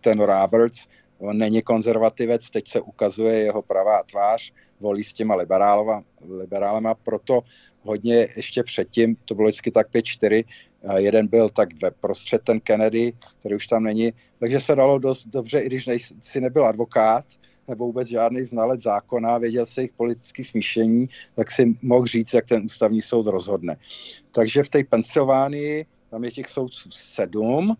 ten 0.00 0.20
Roberts, 0.20 0.88
on 1.18 1.38
není 1.38 1.62
konzervativec, 1.62 2.50
teď 2.50 2.68
se 2.68 2.80
ukazuje 2.80 3.38
jeho 3.38 3.62
pravá 3.62 4.02
tvář, 4.02 4.52
volí 4.80 5.04
s 5.04 5.12
těma 5.12 5.34
liberálova, 5.34 6.02
liberálema, 6.30 6.94
proto 6.94 7.40
hodně 7.82 8.28
ještě 8.36 8.62
předtím, 8.62 9.16
to 9.24 9.34
bylo 9.34 9.48
vždycky 9.48 9.70
tak 9.70 9.90
5-4, 9.90 10.44
jeden 10.96 11.26
byl 11.26 11.48
tak 11.48 11.68
ve 11.82 11.90
prostřed 11.90 12.42
ten 12.42 12.60
Kennedy, 12.60 13.12
který 13.40 13.54
už 13.54 13.66
tam 13.66 13.84
není, 13.84 14.12
takže 14.40 14.60
se 14.60 14.74
dalo 14.74 14.98
dost 14.98 15.26
dobře, 15.26 15.60
i 15.60 15.66
když 15.66 15.88
si 16.22 16.40
nebyl 16.40 16.66
advokát, 16.66 17.24
nebo 17.70 17.86
vůbec 17.86 18.08
žádný 18.08 18.42
znalec 18.42 18.82
zákona, 18.82 19.38
věděl 19.38 19.66
se 19.66 19.80
jejich 19.80 19.92
politické 19.96 20.44
smíšení, 20.44 21.08
tak 21.34 21.50
si 21.50 21.76
mohl 21.82 22.06
říct, 22.06 22.34
jak 22.34 22.46
ten 22.46 22.64
ústavní 22.64 23.00
soud 23.00 23.26
rozhodne. 23.26 23.76
Takže 24.32 24.62
v 24.62 24.68
té 24.68 24.84
Pensylvánii 24.84 25.86
tam 26.10 26.24
je 26.24 26.30
těch 26.30 26.48
soudců 26.48 26.88
sedm 26.92 27.76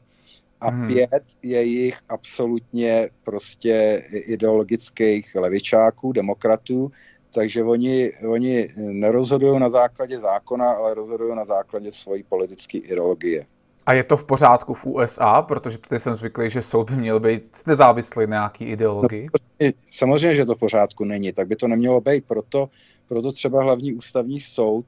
a 0.60 0.70
hmm. 0.70 0.86
pět 0.86 1.24
je 1.42 1.62
jich 1.62 1.98
absolutně 2.08 3.08
prostě 3.24 4.02
ideologických 4.12 5.34
levičáků, 5.34 6.12
demokratů, 6.12 6.92
takže 7.34 7.64
oni, 7.64 8.12
oni 8.28 8.68
nerozhodují 8.76 9.60
na 9.60 9.70
základě 9.70 10.18
zákona, 10.18 10.70
ale 10.70 10.94
rozhodují 10.94 11.36
na 11.36 11.44
základě 11.44 11.92
svojí 11.92 12.22
politické 12.22 12.78
ideologie. 12.78 13.46
A 13.86 13.92
je 13.92 14.04
to 14.04 14.16
v 14.16 14.24
pořádku 14.24 14.74
v 14.74 14.86
USA, 14.86 15.42
protože 15.42 15.78
tady 15.78 15.98
jsem 15.98 16.14
zvyklý, 16.14 16.50
že 16.50 16.62
soud 16.62 16.90
by 16.90 16.96
měl 16.96 17.20
být 17.20 17.56
nezávislý 17.66 18.26
na 18.26 18.36
nějaký 18.36 18.64
ideologii? 18.64 19.28
No, 19.34 19.49
samozřejmě, 19.90 20.34
že 20.34 20.44
to 20.44 20.54
v 20.54 20.58
pořádku 20.58 21.04
není, 21.04 21.32
tak 21.32 21.48
by 21.48 21.56
to 21.56 21.68
nemělo 21.68 22.00
být. 22.00 22.24
Proto, 22.24 22.68
proto 23.08 23.32
třeba 23.32 23.62
hlavní 23.62 23.94
ústavní 23.94 24.40
soud, 24.40 24.86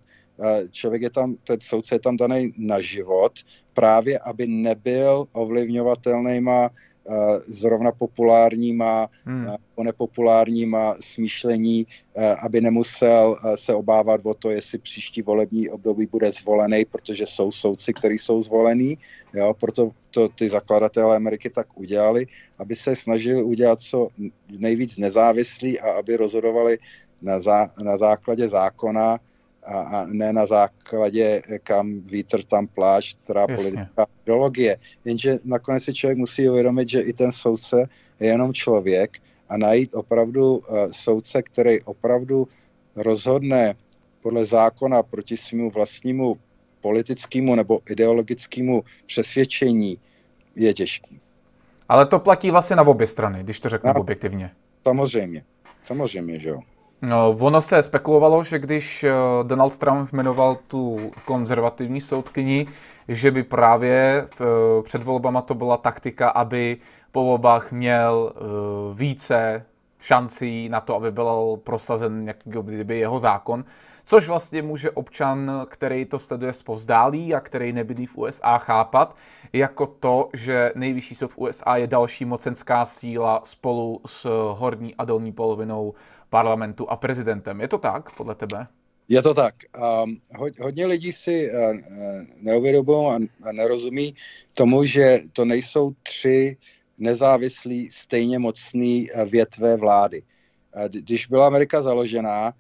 člověk 0.71 1.03
je 1.03 1.11
tam, 1.11 1.37
ten 1.45 1.61
soudce 1.61 1.95
je 1.95 1.99
tam 1.99 2.17
daný 2.17 2.55
na 2.57 2.81
život, 2.81 3.33
právě 3.75 4.19
aby 4.19 4.47
nebyl 4.47 5.27
ovlivňovatelnýma 5.33 6.71
zrovna 7.47 7.93
populárníma 7.93 9.09
hmm. 9.25 9.45
nebo 9.45 9.83
nepopulárníma 9.85 10.97
smýšlení, 11.01 11.87
aby 12.43 12.61
nemusel 12.61 13.37
se 13.55 13.75
obávat 13.75 14.21
o 14.25 14.35
to, 14.35 14.51
jestli 14.51 14.79
příští 14.79 15.23
volební 15.23 15.69
období 15.71 16.07
bude 16.07 16.33
zvolený, 16.33 16.85
protože 16.85 17.27
jsou 17.27 17.53
soudci, 17.53 17.93
kteří 17.93 18.19
jsou 18.19 18.43
zvolení. 18.43 18.99
Jo, 19.35 19.55
proto 19.61 19.91
to 20.11 20.29
ty 20.29 20.49
zakladatelé 20.49 21.17
Ameriky 21.17 21.51
tak 21.51 21.67
udělali, 21.75 22.27
aby 22.59 22.75
se 22.75 22.97
snažili 22.97 23.43
udělat 23.43 23.81
co 23.81 24.09
nejvíc 24.59 24.99
nezávislý 24.99 25.81
a 25.81 25.93
aby 25.93 26.17
rozhodovali 26.17 26.79
na, 27.23 27.41
zá, 27.41 27.69
na 27.83 27.99
základě 27.99 28.49
zákona 28.49 29.19
a, 29.65 29.81
a 29.81 30.07
ne 30.07 30.33
na 30.33 30.47
základě, 30.47 31.43
kam 31.63 32.01
vítr, 32.01 32.43
tam 32.43 32.67
pláč, 32.67 33.15
která 33.15 33.47
politická 33.47 34.07
ideologie. 34.23 34.77
Jenže 35.05 35.39
nakonec 35.45 35.83
si 35.83 35.95
člověk 35.95 36.19
musí 36.19 36.49
uvědomit, 36.49 36.89
že 36.89 37.01
i 37.01 37.13
ten 37.13 37.33
soudce 37.33 37.85
je 38.21 38.29
jenom 38.29 38.53
člověk 38.53 39.19
a 39.49 39.57
najít 39.57 39.95
opravdu 39.95 40.57
uh, 40.57 40.91
soudce, 40.91 41.43
který 41.43 41.83
opravdu 41.83 42.49
rozhodne 42.97 43.75
podle 44.23 44.47
zákona 44.47 45.03
proti 45.03 45.37
svému 45.37 45.71
vlastnímu 45.71 46.37
politickému 46.81 47.55
nebo 47.55 47.81
ideologickému 47.91 48.85
přesvědčení 49.07 49.99
je 50.57 50.75
těžký. 50.75 51.21
Ale 51.89 52.07
to 52.07 52.19
platí 52.19 52.51
vlastně 52.51 52.77
na 52.77 52.83
obě 52.83 53.07
strany, 53.07 53.43
když 53.43 53.61
to 53.61 53.69
řeknu 53.69 53.93
no, 53.95 54.01
objektivně. 54.01 54.51
Samozřejmě, 54.87 55.45
samozřejmě, 55.83 56.41
že 56.41 56.49
jo. 56.49 56.61
No, 57.03 57.37
ono 57.41 57.63
se 57.63 57.83
spekulovalo, 57.83 58.45
že 58.45 58.59
když 58.59 59.05
eh, 59.05 59.11
Donald 59.43 59.79
Trump 59.79 60.13
jmenoval 60.13 60.59
tu 60.69 61.13
konzervativní 61.25 62.01
soudkyni, 62.01 62.67
že 63.09 63.31
by 63.31 63.43
právě 63.43 64.27
eh, 64.33 64.45
před 64.83 65.03
volbama 65.03 65.43
to 65.43 65.55
byla 65.55 65.77
taktika, 65.77 66.29
aby 66.29 66.77
po 67.13 67.25
volbách 67.25 67.73
měl 67.73 68.33
eh, 68.35 68.41
více 68.95 69.67
šancí 70.01 70.69
na 70.69 70.81
to, 70.81 70.97
aby 70.97 71.11
byl 71.11 71.61
prosazen 71.65 72.25
nějaký 72.25 72.51
kdyby 72.63 72.99
jeho 72.99 73.19
zákon, 73.19 73.65
což 74.05 74.29
vlastně 74.29 74.63
může 74.63 74.91
občan, 74.91 75.67
který 75.69 76.05
to 76.05 76.19
sleduje 76.19 76.53
zpovzdálí 76.53 77.35
a 77.35 77.41
který 77.41 77.73
nebydlí 77.73 78.07
v 78.07 78.19
USA 78.19 78.59
chápat, 78.59 79.17
jako 79.53 79.87
to, 79.87 80.29
že 80.33 80.73
nejvyšší 80.75 81.15
soud 81.15 81.33
v 81.33 81.39
USA 81.39 81.77
je 81.77 81.87
další 81.87 82.25
mocenská 82.25 82.87
síla 82.87 83.41
spolu 83.45 84.01
s 84.07 84.27
horní 84.55 84.95
a 84.95 85.05
dolní 85.05 85.33
polovinou 85.33 85.95
parlamentu 86.33 86.89
a 86.91 86.97
prezidentem. 86.97 87.61
Je 87.61 87.69
to 87.69 87.79
tak, 87.79 88.17
podle 88.17 88.35
tebe? 88.35 88.67
Je 89.09 89.23
to 89.23 89.35
tak. 89.35 89.55
Um, 89.77 90.17
hodně 90.61 90.87
lidí 90.87 91.13
si 91.13 91.51
uh, 91.53 91.77
neuvědomují 92.41 93.29
a 93.45 93.53
nerozumí 93.53 94.15
tomu, 94.55 94.85
že 94.85 95.19
to 95.33 95.45
nejsou 95.45 95.93
tři 96.03 96.57
nezávislí, 96.99 97.91
stejně 97.91 98.39
mocný 98.39 99.11
uh, 99.11 99.29
větve 99.29 99.77
vlády. 99.77 100.23
Uh, 100.23 100.89
když 100.89 101.27
byla 101.27 101.47
Amerika 101.47 101.83
založená, 101.83 102.53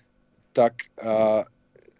tak 0.52 0.72
uh, 1.04 1.42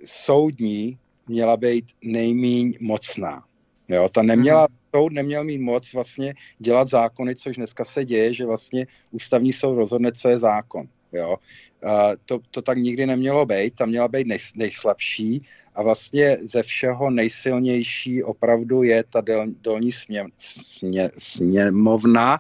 soudní 0.04 0.98
měla 1.28 1.56
být 1.56 1.84
nejmíň 2.04 2.76
mocná. 2.80 3.44
Jo, 3.88 4.08
ta 4.08 4.22
neměla, 4.22 4.66
mm-hmm. 4.66 4.96
soud 4.96 5.12
neměl 5.12 5.44
mít 5.44 5.58
moc 5.58 5.94
vlastně 5.94 6.34
dělat 6.58 6.88
zákony, 6.88 7.34
což 7.34 7.56
dneska 7.56 7.84
se 7.84 8.04
děje, 8.04 8.34
že 8.34 8.46
vlastně 8.46 8.86
ústavní 9.10 9.52
soud 9.52 9.74
rozhodne, 9.74 10.12
co 10.12 10.28
je 10.28 10.38
zákon. 10.38 10.88
Jo. 11.12 11.36
Uh, 11.84 11.90
to, 12.26 12.40
to 12.50 12.62
tak 12.62 12.78
nikdy 12.78 13.06
nemělo 13.06 13.46
být, 13.46 13.74
tam 13.74 13.88
měla 13.88 14.08
být 14.08 14.26
nej, 14.26 14.38
nejslabší 14.54 15.46
a 15.74 15.82
vlastně 15.82 16.36
ze 16.42 16.62
všeho 16.62 17.10
nejsilnější 17.10 18.22
opravdu 18.22 18.82
je 18.82 19.04
ta 19.10 19.20
del, 19.20 19.46
dolní 19.62 19.92
smě, 19.92 20.24
smě, 20.38 21.10
sněmovna 21.18 22.38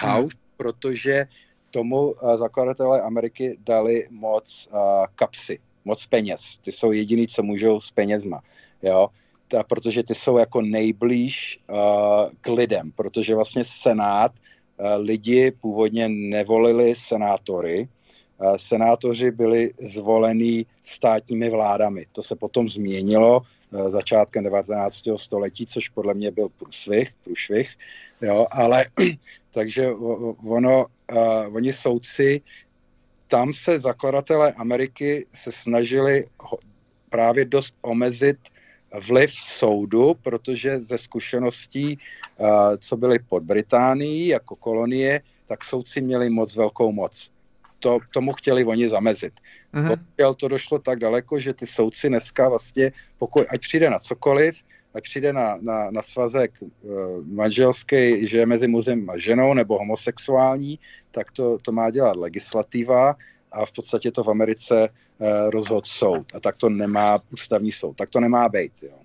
House, 0.00 0.36
hmm. 0.36 0.56
protože 0.56 1.26
tomu 1.70 2.12
uh, 2.12 2.36
zakladatelé 2.36 3.00
Ameriky 3.00 3.58
dali 3.66 4.06
moc 4.10 4.68
uh, 4.72 4.78
kapsy, 5.14 5.58
moc 5.84 6.06
peněz. 6.06 6.58
Ty 6.64 6.72
jsou 6.72 6.92
jediný, 6.92 7.28
co 7.28 7.42
můžou 7.42 7.80
s 7.80 7.90
penězma. 7.90 8.42
Jo. 8.82 9.08
Ta, 9.48 9.62
protože 9.62 10.02
ty 10.02 10.14
jsou 10.14 10.38
jako 10.38 10.62
nejblíž 10.62 11.60
uh, 11.70 11.76
k 12.40 12.48
lidem, 12.48 12.92
protože 12.92 13.34
vlastně 13.34 13.64
Senát, 13.64 14.32
uh, 14.32 14.86
lidi 14.96 15.50
původně 15.50 16.08
nevolili 16.08 16.94
senátory, 16.96 17.88
senátoři 18.56 19.30
byli 19.30 19.72
zvolení 19.78 20.66
státními 20.82 21.50
vládami. 21.50 22.06
To 22.12 22.22
se 22.22 22.36
potom 22.36 22.68
změnilo 22.68 23.42
e, 23.42 23.90
začátkem 23.90 24.44
19. 24.44 25.02
století, 25.16 25.66
což 25.66 25.88
podle 25.88 26.14
mě 26.14 26.30
byl 26.30 26.48
průsvih, 26.48 27.08
průšvih, 27.24 27.76
jo, 28.20 28.46
ale 28.50 28.84
takže 29.50 29.90
ono, 30.46 30.86
oni 31.52 31.72
soudci, 31.72 32.40
tam 33.28 33.54
se 33.54 33.80
zakladatelé 33.80 34.52
Ameriky 34.52 35.24
se 35.34 35.52
snažili 35.52 36.24
právě 37.10 37.44
dost 37.44 37.74
omezit 37.82 38.38
vliv 39.08 39.30
soudu, 39.32 40.14
protože 40.22 40.78
ze 40.78 40.98
zkušeností, 40.98 41.98
co 42.78 42.96
byly 42.96 43.18
pod 43.18 43.42
Británií 43.42 44.26
jako 44.26 44.56
kolonie, 44.56 45.20
tak 45.46 45.64
soudci 45.64 46.00
měli 46.00 46.30
moc 46.30 46.56
velkou 46.56 46.92
moc 46.92 47.30
to, 47.78 47.98
tomu 48.12 48.32
chtěli 48.32 48.64
oni 48.64 48.88
zamezit. 48.88 49.32
Mm-hmm. 49.74 50.34
to 50.34 50.48
došlo 50.48 50.78
tak 50.78 50.98
daleko, 50.98 51.40
že 51.40 51.52
ty 51.52 51.66
soudci 51.66 52.08
dneska 52.08 52.48
vlastně, 52.48 52.92
pokud, 53.18 53.46
ať 53.50 53.60
přijde 53.60 53.90
na 53.90 53.98
cokoliv, 53.98 54.62
ať 54.94 55.02
přijde 55.02 55.32
na, 55.32 55.56
na, 55.60 55.90
na 55.90 56.02
svazek 56.02 56.50
uh, 56.60 56.70
manželský, 57.26 58.26
že 58.28 58.38
je 58.38 58.46
mezi 58.46 58.68
mužem 58.68 59.10
a 59.10 59.18
ženou 59.18 59.54
nebo 59.54 59.78
homosexuální, 59.78 60.78
tak 61.10 61.30
to, 61.30 61.58
to 61.62 61.72
má 61.72 61.90
dělat 61.90 62.16
legislativa 62.16 63.14
a 63.52 63.66
v 63.66 63.72
podstatě 63.72 64.10
to 64.10 64.24
v 64.24 64.30
Americe 64.30 64.88
uh, 64.88 65.28
rozhod 65.50 65.86
soud. 65.86 66.26
A 66.34 66.40
tak 66.40 66.56
to 66.56 66.68
nemá 66.68 67.18
ústavní 67.32 67.72
soud. 67.72 67.96
Tak 67.96 68.10
to 68.10 68.20
nemá 68.20 68.48
být. 68.48 68.72
Jo. 68.82 68.98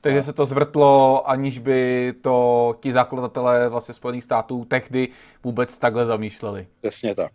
Takže 0.00 0.22
se 0.22 0.32
to 0.32 0.46
zvrtlo, 0.46 1.22
aniž 1.30 1.58
by 1.58 2.12
to 2.22 2.76
ti 2.80 2.92
zakladatelé 2.92 3.68
vlastně 3.68 3.94
Spojených 3.94 4.24
států 4.24 4.64
tehdy 4.64 5.08
vůbec 5.44 5.78
takhle 5.78 6.06
zamýšleli. 6.06 6.66
Přesně 6.80 7.14
tak. 7.14 7.32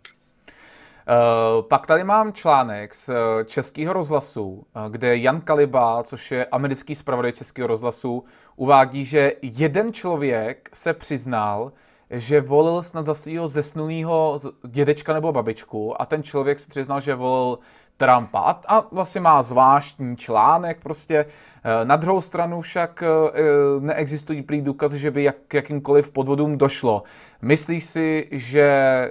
Uh, 1.08 1.62
pak 1.68 1.86
tady 1.86 2.04
mám 2.04 2.32
článek 2.32 2.94
z 2.94 3.08
eh, 3.08 3.44
Českého 3.44 3.92
rozhlasu, 3.92 4.48
uh, 4.48 4.62
kde 4.88 5.16
Jan 5.16 5.40
Kaliba, 5.40 6.02
což 6.02 6.30
je 6.30 6.46
americký 6.46 6.94
zpravodaj 6.94 7.32
Českého 7.32 7.68
rozhlasu, 7.68 8.24
uvádí, 8.56 9.04
že 9.04 9.32
jeden 9.42 9.92
člověk 9.92 10.70
se 10.72 10.92
přiznal, 10.92 11.72
že 12.10 12.40
volil 12.40 12.82
snad 12.82 13.04
za 13.04 13.14
svého 13.14 13.48
zesnulého 13.48 14.40
dědečka 14.66 15.12
nebo 15.12 15.32
babičku 15.32 16.02
a 16.02 16.06
ten 16.06 16.22
člověk 16.22 16.60
se 16.60 16.68
přiznal, 16.68 17.00
že 17.00 17.14
volil 17.14 17.58
Trumpa. 17.96 18.60
A 18.66 18.86
vlastně 18.92 19.20
má 19.20 19.42
zvláštní 19.42 20.16
článek 20.16 20.80
prostě. 20.82 21.26
Eh, 21.64 21.84
na 21.84 21.96
druhou 21.96 22.20
stranu 22.20 22.60
však 22.60 23.02
eh, 23.02 23.40
neexistují 23.80 24.42
prý 24.42 24.62
důkazy, 24.62 24.98
že 24.98 25.10
by 25.10 25.22
jak, 25.22 25.54
jakýmkoliv 25.54 26.10
podvodům 26.10 26.58
došlo. 26.58 27.02
Myslíš 27.42 27.84
si, 27.84 28.28
že 28.30 28.62
eh, 28.62 29.10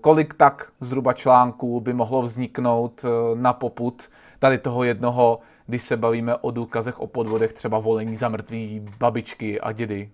kolik 0.00 0.34
tak 0.34 0.72
zhruba 0.80 1.12
článků 1.12 1.80
by 1.80 1.92
mohlo 1.92 2.22
vzniknout 2.22 3.04
na 3.34 3.52
poput 3.52 4.10
tady 4.38 4.58
toho 4.58 4.84
jednoho, 4.84 5.40
když 5.66 5.82
se 5.82 5.96
bavíme 5.96 6.36
o 6.36 6.50
důkazech 6.50 7.00
o 7.00 7.06
podvodech, 7.06 7.52
třeba 7.52 7.78
volení 7.78 8.16
za 8.16 8.28
mrtvý 8.28 8.86
babičky 8.98 9.60
a 9.60 9.72
dědy? 9.72 10.10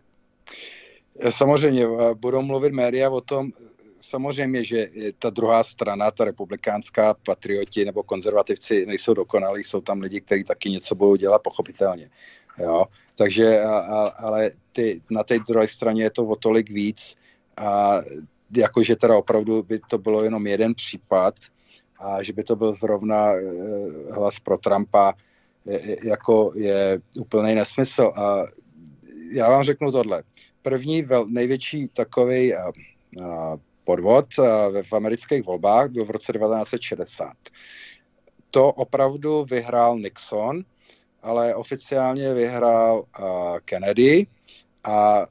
Samozřejmě 1.31 1.87
budou 2.14 2.42
mluvit 2.42 2.72
média 2.72 3.11
o 3.11 3.20
tom, 3.20 3.53
samozřejmě, 4.00 4.64
že 4.64 4.88
ta 5.18 5.30
druhá 5.30 5.62
strana, 5.62 6.11
ta 6.11 6.24
republikánská, 6.24 7.14
patrioti 7.14 7.85
nebo 7.85 8.02
konzervativci 8.02 8.87
nejsou 8.87 9.14
dokonalí, 9.14 9.64
jsou 9.64 9.80
tam 9.80 10.00
lidi, 10.00 10.20
kteří 10.20 10.44
taky 10.44 10.70
něco 10.70 10.94
budou 10.94 11.16
dělat, 11.16 11.42
pochopitelně. 11.42 12.11
Jo? 12.59 12.85
Takže, 13.18 13.61
a, 13.61 14.09
ale 14.09 14.50
ty, 14.72 15.00
na 15.11 15.22
té 15.22 15.38
druhé 15.48 15.68
straně 15.68 16.02
je 16.02 16.11
to 16.11 16.26
o 16.26 16.37
tolik 16.37 16.70
víc, 16.70 17.16
a 17.56 18.00
jakože 18.56 18.96
teda 18.96 19.16
opravdu 19.16 19.62
by 19.62 19.80
to 19.90 19.98
bylo 19.98 20.24
jenom 20.24 20.46
jeden 20.46 20.74
případ 20.74 21.35
a 22.00 22.22
že 22.22 22.32
by 22.32 22.44
to 22.44 22.56
byl 22.56 22.72
zrovna 22.72 23.32
e, 23.32 23.40
hlas 24.12 24.40
pro 24.40 24.59
Trumpa, 24.59 25.14
je, 25.66 26.09
jako 26.09 26.52
je 26.54 27.00
úplný 27.16 27.54
nesmysl. 27.54 28.12
A 28.16 28.44
já 29.32 29.50
vám 29.50 29.64
řeknu 29.64 29.92
tohle. 29.92 30.22
První 30.62 31.02
vel, 31.02 31.26
největší 31.28 31.88
takový 31.88 32.54
podvod 33.87 34.27
eh, 34.38 34.83
v 34.83 34.92
amerických 34.92 35.46
volbách 35.46 35.88
byl 35.88 36.05
v 36.05 36.11
roce 36.11 36.33
1960. 36.33 37.33
To 38.51 38.72
opravdu 38.72 39.44
vyhrál 39.44 39.99
Nixon, 39.99 40.64
ale 41.22 41.55
oficiálně 41.55 42.35
vyhrál 42.35 42.99
uh, 42.99 43.59
Kennedy 43.64 44.27
a, 44.85 45.27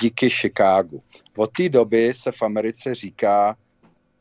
díky 0.00 0.30
Chicagu. 0.30 1.02
Od 1.36 1.50
té 1.56 1.68
doby 1.68 2.14
se 2.14 2.32
v 2.32 2.42
Americe 2.42 2.94
říká 2.94 3.56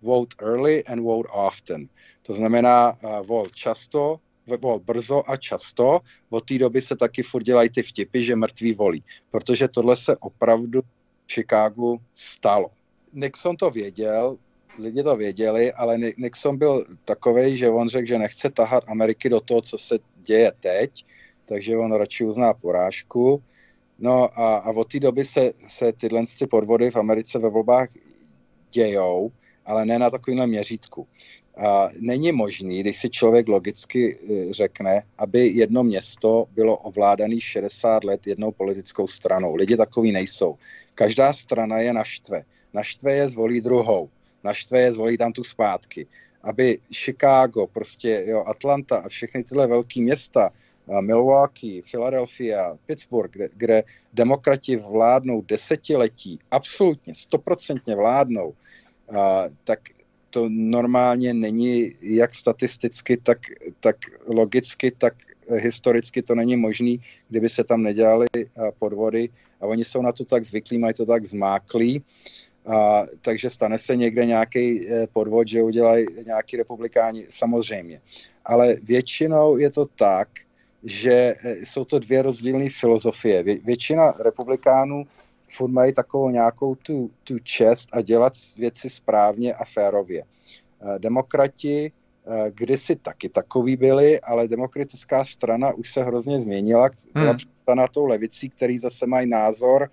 vote 0.01 0.35
early 0.41 0.83
and 0.83 1.03
vote 1.03 1.29
often. 1.33 1.89
To 2.21 2.33
znamená 2.33 2.93
uh, 2.93 3.27
vote 3.27 3.49
často, 3.53 4.19
vol 4.61 4.79
brzo 4.79 5.23
a 5.29 5.37
často. 5.37 5.99
Od 6.29 6.45
té 6.45 6.57
doby 6.57 6.81
se 6.81 6.95
taky 6.95 7.23
furt 7.23 7.43
dělají 7.43 7.69
ty 7.69 7.83
vtipy, 7.83 8.23
že 8.23 8.35
mrtví 8.35 8.73
volí. 8.73 9.03
Protože 9.31 9.67
tohle 9.67 9.95
se 9.95 10.17
opravdu 10.17 10.81
v 11.27 11.33
Chicagu 11.33 11.99
stalo. 12.13 12.76
Nixon 13.13 13.57
to 13.57 13.69
věděl, 13.69 14.37
lidi 14.79 15.03
to 15.03 15.15
věděli, 15.15 15.73
ale 15.73 15.97
Nixon 16.17 16.57
byl 16.57 16.85
takový, 17.05 17.57
že 17.57 17.69
on 17.69 17.89
řekl, 17.89 18.07
že 18.07 18.19
nechce 18.19 18.49
tahat 18.49 18.83
Ameriky 18.87 19.29
do 19.29 19.39
toho, 19.39 19.61
co 19.61 19.77
se 19.77 19.99
děje 20.15 20.51
teď, 20.59 21.05
takže 21.45 21.77
on 21.77 21.93
radši 21.93 22.25
uzná 22.25 22.53
porážku. 22.53 23.43
No 23.99 24.39
a, 24.39 24.57
a 24.57 24.69
od 24.69 24.91
té 24.91 24.99
doby 24.99 25.25
se, 25.25 25.51
se 25.67 25.93
tyhle 25.93 26.23
podvody 26.49 26.91
v 26.91 26.95
Americe 26.95 27.39
ve 27.39 27.49
volbách 27.49 27.89
dějou, 28.71 29.31
ale 29.65 29.85
ne 29.85 29.99
na 29.99 30.09
takovýmhle 30.09 30.47
měřítku. 30.47 31.07
A 31.57 31.89
není 31.99 32.31
možný, 32.31 32.79
když 32.79 32.97
si 32.97 33.09
člověk 33.09 33.47
logicky 33.47 34.17
e, 34.17 34.53
řekne, 34.53 35.03
aby 35.17 35.47
jedno 35.47 35.83
město 35.83 36.45
bylo 36.51 36.77
ovládané 36.77 37.39
60 37.39 38.03
let 38.03 38.27
jednou 38.27 38.51
politickou 38.51 39.07
stranou. 39.07 39.55
Lidi 39.55 39.77
takový 39.77 40.11
nejsou. 40.11 40.55
Každá 40.95 41.33
strana 41.33 41.77
je 41.77 41.93
naštve. 41.93 42.43
Naštve 42.73 43.13
je 43.13 43.29
zvolí 43.29 43.61
druhou. 43.61 44.09
Naštve 44.43 44.81
je 44.81 44.93
zvolí 44.93 45.17
tam 45.17 45.33
tu 45.33 45.43
zpátky. 45.43 46.07
Aby 46.43 46.79
Chicago, 46.93 47.67
prostě 47.67 48.23
jo, 48.27 48.43
Atlanta 48.47 48.97
a 48.97 49.09
všechny 49.09 49.43
tyhle 49.43 49.67
velké 49.67 50.01
města, 50.01 50.49
Milwaukee, 51.01 51.81
Philadelphia, 51.91 52.77
Pittsburgh, 52.85 53.31
kde, 53.31 53.49
kde 53.55 53.83
demokrati 54.13 54.75
vládnou 54.75 55.41
desetiletí, 55.41 56.39
absolutně, 56.51 57.15
stoprocentně 57.15 57.95
vládnou, 57.95 58.53
a, 59.17 59.43
tak 59.63 59.79
to 60.29 60.49
normálně 60.49 61.33
není 61.33 61.91
jak 62.01 62.35
statisticky, 62.35 63.17
tak, 63.17 63.37
tak 63.79 63.95
logicky, 64.27 64.91
tak 64.91 65.13
historicky 65.55 66.21
to 66.21 66.35
není 66.35 66.55
možný, 66.55 67.01
kdyby 67.29 67.49
se 67.49 67.63
tam 67.63 67.83
nedělali 67.83 68.27
podvody 68.79 69.29
a 69.61 69.65
oni 69.65 69.85
jsou 69.85 70.01
na 70.01 70.11
to 70.11 70.25
tak 70.25 70.43
zvyklí, 70.43 70.77
mají 70.77 70.93
to 70.93 71.05
tak 71.05 71.25
zmáklí, 71.25 72.03
a, 72.67 73.05
takže 73.21 73.49
stane 73.49 73.77
se 73.77 73.95
někde 73.95 74.25
nějaký 74.25 74.89
e, 74.89 75.07
podvod, 75.07 75.47
že 75.47 75.63
udělají 75.63 76.05
nějaký 76.25 76.57
republikáni, 76.57 77.25
samozřejmě. 77.29 78.01
Ale 78.45 78.75
většinou 78.83 79.57
je 79.57 79.69
to 79.69 79.85
tak, 79.85 80.27
že 80.83 81.11
e, 81.11 81.55
jsou 81.65 81.85
to 81.85 81.99
dvě 81.99 82.21
rozdílné 82.21 82.69
filozofie. 82.69 83.43
Vě, 83.43 83.57
většina 83.57 84.11
republikánů 84.23 85.03
furt 85.47 85.71
mají 85.71 85.93
takovou 85.93 86.29
nějakou 86.29 86.75
tu, 86.75 87.11
tu 87.23 87.39
čest 87.39 87.89
a 87.91 88.01
dělat 88.01 88.33
věci 88.57 88.89
správně 88.89 89.53
a 89.53 89.65
férově. 89.65 90.23
Eh, 90.23 90.99
demokrati 90.99 91.91
eh, 91.91 92.51
kdysi 92.51 92.95
taky 92.95 93.29
takový 93.29 93.77
byli, 93.77 94.21
ale 94.21 94.47
demokratická 94.47 95.23
strana 95.23 95.73
už 95.73 95.93
se 95.93 96.03
hrozně 96.03 96.39
změnila, 96.39 96.89
byla 97.13 97.31
hmm. 97.31 97.77
na 97.77 97.87
tou 97.87 98.05
levicí, 98.05 98.49
který 98.49 98.79
zase 98.79 99.07
mají 99.07 99.29
názor, 99.29 99.89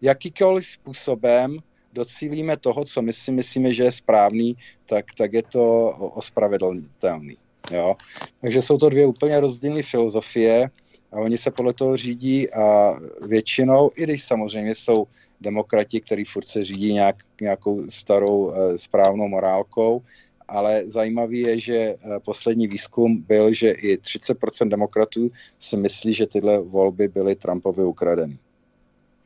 jakýkoliv 0.00 0.66
způsobem 0.66 1.58
docílíme 1.94 2.56
toho, 2.56 2.84
co 2.84 3.02
my 3.02 3.12
si 3.12 3.32
myslíme, 3.32 3.72
že 3.72 3.82
je 3.82 3.92
správný, 3.92 4.56
tak, 4.86 5.14
tak 5.16 5.32
je 5.32 5.42
to 5.42 5.90
ospravedlnitelný. 6.14 7.36
Jo? 7.70 7.94
Takže 8.40 8.62
jsou 8.62 8.78
to 8.78 8.88
dvě 8.88 9.06
úplně 9.06 9.40
rozdílné 9.40 9.82
filozofie 9.82 10.70
a 11.12 11.16
oni 11.16 11.38
se 11.38 11.50
podle 11.50 11.72
toho 11.72 11.96
řídí 11.96 12.50
a 12.50 12.98
většinou, 13.28 13.90
i 13.96 14.02
když 14.02 14.24
samozřejmě 14.24 14.74
jsou 14.74 15.06
demokrati, 15.40 16.00
kteří 16.00 16.24
furt 16.24 16.46
se 16.46 16.64
řídí 16.64 16.92
nějak, 16.92 17.16
nějakou 17.40 17.90
starou 17.90 18.50
e, 18.50 18.78
správnou 18.78 19.28
morálkou, 19.28 20.02
ale 20.48 20.82
zajímavý 20.86 21.40
je, 21.40 21.58
že 21.58 21.76
e, 21.76 21.96
poslední 22.24 22.66
výzkum 22.66 23.22
byl, 23.22 23.52
že 23.52 23.70
i 23.70 23.96
30% 23.96 24.68
demokratů 24.68 25.30
si 25.58 25.76
myslí, 25.76 26.14
že 26.14 26.26
tyhle 26.26 26.58
volby 26.58 27.08
byly 27.08 27.34
Trumpovi 27.36 27.84
ukradeny. 27.84 28.38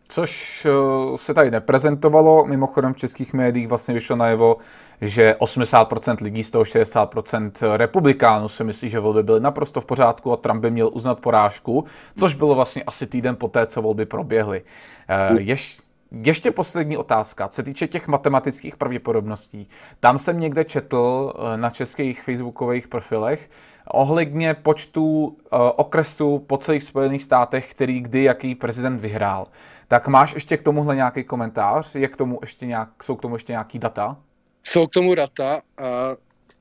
Což 0.09 0.67
eh, 0.67 1.19
se 1.19 1.35
tady 1.35 1.51
neprezentovalo, 1.51 2.45
mimochodem 2.45 2.95
v 2.95 2.97
českých 2.97 3.33
médiích 3.33 3.69
vlastně 3.69 3.95
vyšlo 3.95 4.17
najevo, 4.17 4.57
že 5.01 5.37
80% 5.41 6.17
lidí 6.21 6.43
z 6.43 6.51
toho 6.51 6.65
60% 6.65 7.77
republikánů 7.77 8.49
si 8.49 8.65
myslí, 8.65 8.91
že 8.91 9.01
volby 9.01 9.23
byly 9.23 9.41
naprosto 9.41 9.81
v 9.81 9.85
pořádku 9.85 10.33
a 10.33 10.37
Trump 10.37 10.63
by 10.63 10.71
měl 10.71 10.91
uznat 10.93 11.21
porážku, 11.21 11.85
což 12.17 12.35
bylo 12.35 12.55
vlastně 12.55 12.83
asi 12.83 13.07
týden 13.07 13.37
poté, 13.37 13.67
co 13.67 13.83
volby 13.83 14.07
proběhly. 14.07 14.63
Eh, 15.09 15.41
Ješ, 15.41 15.79
ještě 16.11 16.51
poslední 16.51 16.97
otázka, 16.97 17.49
co 17.49 17.57
se 17.57 17.63
týče 17.63 17.89
těch 17.89 18.09
matematických 18.09 18.77
pravděpodobností. 18.77 19.69
Tam 20.01 20.19
jsem 20.19 20.41
někde 20.41 20.65
četl 20.65 21.33
eh, 21.37 21.57
na 21.57 21.71
českých 21.71 22.23
facebookových 22.23 22.89
profilech 22.89 23.51
ohledně 23.91 24.55
počtu 24.55 25.37
okresů 25.77 26.39
po 26.47 26.57
celých 26.57 26.85
Spojených 26.85 27.23
státech, 27.23 27.71
který 27.71 28.01
kdy 28.01 28.23
jaký 28.23 28.55
prezident 28.55 29.01
vyhrál. 29.01 29.47
Tak 29.89 30.09
máš 30.09 30.35
ještě 30.35 30.57
k 30.57 30.63
tomuhle 30.63 30.97
nějaký 30.97 31.25
komentář? 31.25 31.95
Je 31.95 32.09
k 32.09 32.17
tomu 32.17 32.39
ještě 32.43 32.67
nějak, 32.67 33.05
jsou 33.05 33.17
k 33.17 33.23
tomu 33.23 33.35
ještě 33.35 33.53
nějaký 33.53 33.79
data? 33.79 34.17
Jsou 34.63 34.87
k 34.87 34.91
tomu 34.91 35.15
data 35.15 35.61
a 35.79 36.17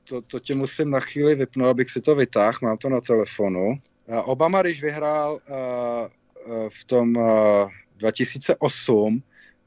to, 0.08 0.22
to 0.22 0.40
tě 0.40 0.54
musím 0.54 0.90
na 0.90 1.00
chvíli 1.00 1.34
vypnout, 1.34 1.68
abych 1.68 1.90
si 1.90 2.00
to 2.00 2.14
vytáhl, 2.14 2.58
mám 2.62 2.76
to 2.76 2.88
na 2.88 3.00
telefonu. 3.00 3.78
Obama, 4.24 4.62
když 4.62 4.82
vyhrál 4.82 5.38
v 6.68 6.84
tom 6.84 7.14
2008, 7.96 9.22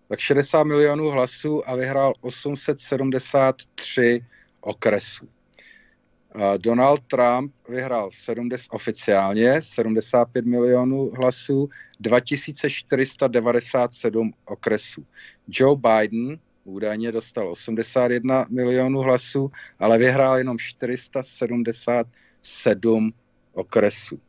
tak 0.08 0.20
60 0.20 0.64
milionů 0.64 1.10
hlasů 1.10 1.70
a 1.70 1.76
vyhrál 1.76 2.14
873 2.22 4.26
okresů. 4.62 5.28
Donald 6.58 7.02
Trump 7.08 7.54
vyhrál 7.70 8.10
70, 8.12 8.68
oficiálně 8.72 9.62
75 9.62 10.46
milionů 10.46 11.12
hlasů, 11.18 11.70
2497 12.00 14.34
okresů. 14.46 15.06
Joe 15.48 15.76
Biden 15.76 16.40
údajně 16.64 17.12
dostal 17.12 17.50
81 17.50 18.46
milionů 18.50 19.00
hlasů, 19.00 19.52
ale 19.80 19.98
vyhrál 19.98 20.38
jenom 20.38 20.60
477 20.60 23.14
okresů. 23.54 24.20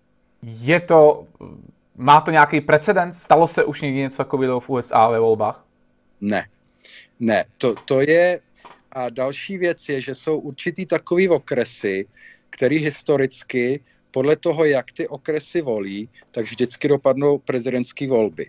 Je 0.42 0.80
to, 0.80 1.26
má 1.96 2.20
to 2.20 2.30
nějaký 2.30 2.60
precedens? 2.60 3.22
Stalo 3.22 3.48
se 3.48 3.64
už 3.64 3.80
někdy 3.80 3.98
něco 3.98 4.16
takového 4.16 4.60
v 4.60 4.70
USA 4.70 5.08
ve 5.08 5.20
volbách? 5.20 5.64
Ne, 6.20 6.48
ne, 7.20 7.44
to, 7.58 7.74
to 7.74 8.00
je 8.00 8.40
a 8.92 9.10
další 9.10 9.58
věc 9.58 9.88
je, 9.88 10.00
že 10.00 10.14
jsou 10.14 10.38
určitý 10.38 10.86
takový 10.86 11.28
okresy, 11.28 12.06
který 12.50 12.76
historicky 12.76 13.80
podle 14.10 14.36
toho, 14.36 14.64
jak 14.64 14.92
ty 14.92 15.08
okresy 15.08 15.62
volí, 15.62 16.08
tak 16.30 16.44
vždycky 16.44 16.88
dopadnou 16.88 17.38
prezidentské 17.38 18.08
volby. 18.08 18.46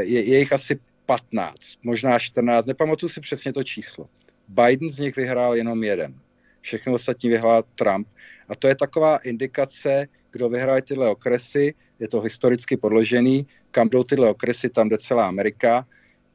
Je, 0.00 0.22
je 0.24 0.38
jich 0.38 0.52
asi 0.52 0.80
15, 1.06 1.58
možná 1.82 2.18
14, 2.18 2.66
nepamatuju 2.66 3.10
si 3.10 3.20
přesně 3.20 3.52
to 3.52 3.64
číslo. 3.64 4.08
Biden 4.48 4.90
z 4.90 4.98
nich 4.98 5.16
vyhrál 5.16 5.56
jenom 5.56 5.84
jeden. 5.84 6.14
Všechno 6.60 6.92
ostatní 6.92 7.30
vyhrál 7.30 7.62
Trump. 7.74 8.08
A 8.48 8.54
to 8.54 8.68
je 8.68 8.74
taková 8.74 9.16
indikace, 9.16 10.08
kdo 10.30 10.48
vyhraje 10.48 10.82
tyhle 10.82 11.10
okresy, 11.10 11.74
je 12.00 12.08
to 12.08 12.20
historicky 12.20 12.76
podložený, 12.76 13.46
kam 13.70 13.88
jdou 13.88 14.04
tyhle 14.04 14.30
okresy, 14.30 14.68
tam 14.68 14.88
jde 14.88 14.98
celá 14.98 15.28
Amerika. 15.28 15.86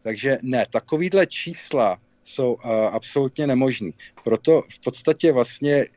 Takže 0.01 0.37
ne, 0.41 0.65
takovýhle 0.69 1.27
čísla 1.27 1.99
jsou 2.23 2.53
uh, 2.53 2.71
absolutně 2.71 3.47
nemožný. 3.47 3.93
Proto 4.23 4.61
v 4.69 4.79
podstatě 4.79 5.31
vlastně 5.31 5.73
eh, 5.73 5.87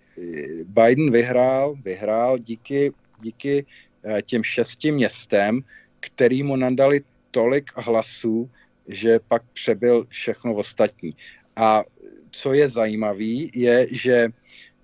Biden 0.64 1.10
vyhrál, 1.10 1.76
vyhrál 1.84 2.38
díky, 2.38 2.92
díky 3.22 3.64
uh, 4.02 4.20
těm 4.20 4.42
šesti 4.42 4.92
městem, 4.92 5.60
který 6.00 6.42
mu 6.42 6.56
nadali 6.56 7.00
tolik 7.30 7.70
hlasů, 7.76 8.50
že 8.88 9.18
pak 9.28 9.42
přebyl 9.52 10.04
všechno 10.08 10.54
ostatní. 10.54 11.14
A 11.56 11.84
co 12.30 12.52
je 12.52 12.68
zajímavý, 12.68 13.50
je, 13.54 13.86
že, 13.90 14.28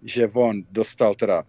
že 0.03 0.29
on 0.35 0.63
dostal 0.71 1.15
teda 1.15 1.45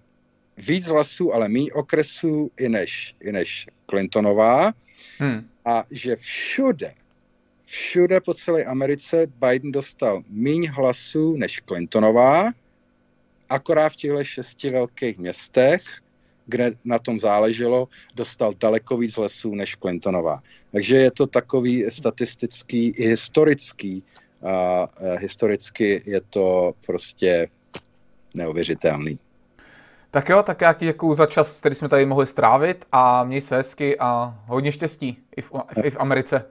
víc 0.57 0.87
hlasů, 0.87 1.33
ale 1.33 1.49
méně 1.49 1.73
okresů 1.73 2.51
i 2.59 2.69
než, 2.69 3.15
i 3.19 3.31
než 3.31 3.67
Clintonová 3.89 4.73
hmm. 5.17 5.49
a 5.65 5.83
že 5.91 6.15
všude 6.15 6.93
všude 7.65 8.21
po 8.21 8.33
celé 8.33 8.63
Americe 8.63 9.27
Biden 9.27 9.71
dostal 9.71 10.23
míň 10.29 10.67
hlasů 10.67 11.35
než 11.37 11.61
Clintonová, 11.67 12.51
akorát 13.49 13.89
v 13.89 13.95
těchto 13.95 14.23
šesti 14.23 14.69
velkých 14.69 15.17
městech, 15.17 15.81
kde 16.45 16.71
na 16.85 16.99
tom 16.99 17.19
záleželo, 17.19 17.87
dostal 18.15 18.53
daleko 18.53 18.97
víc 18.97 19.17
hlasů 19.17 19.55
než 19.55 19.75
Clintonová. 19.75 20.43
Takže 20.71 20.95
je 20.97 21.11
to 21.11 21.27
takový 21.27 21.85
statistický 21.89 22.87
i 22.87 23.07
historický, 23.07 24.03
a, 24.43 24.51
a 24.51 24.87
historicky 25.19 26.03
je 26.05 26.21
to 26.21 26.73
prostě 26.85 27.47
neuvěřitelný. 28.35 29.19
Tak 30.11 30.29
jo, 30.29 30.43
tak 30.43 30.61
já 30.61 30.73
ti 30.73 30.85
děkuju 30.85 31.13
za 31.13 31.25
čas, 31.25 31.59
který 31.59 31.75
jsme 31.75 31.89
tady 31.89 32.05
mohli 32.05 32.27
strávit 32.27 32.85
a 32.91 33.23
měj 33.23 33.41
se 33.41 33.55
hezky 33.55 33.99
a 33.99 34.39
hodně 34.47 34.71
štěstí 34.71 35.17
i 35.35 35.41
v, 35.41 35.51
i 35.83 35.89
v 35.89 35.99
Americe. 35.99 36.45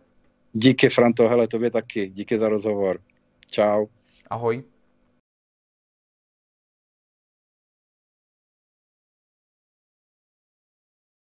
Díky, 0.53 0.89
Franto, 0.89 1.29
hele, 1.29 1.49
tobě 1.49 1.71
taky. 1.71 2.09
Díky 2.09 2.39
za 2.39 2.49
rozhovor. 2.49 3.01
Čau. 3.51 3.87
Ahoj. 4.31 4.65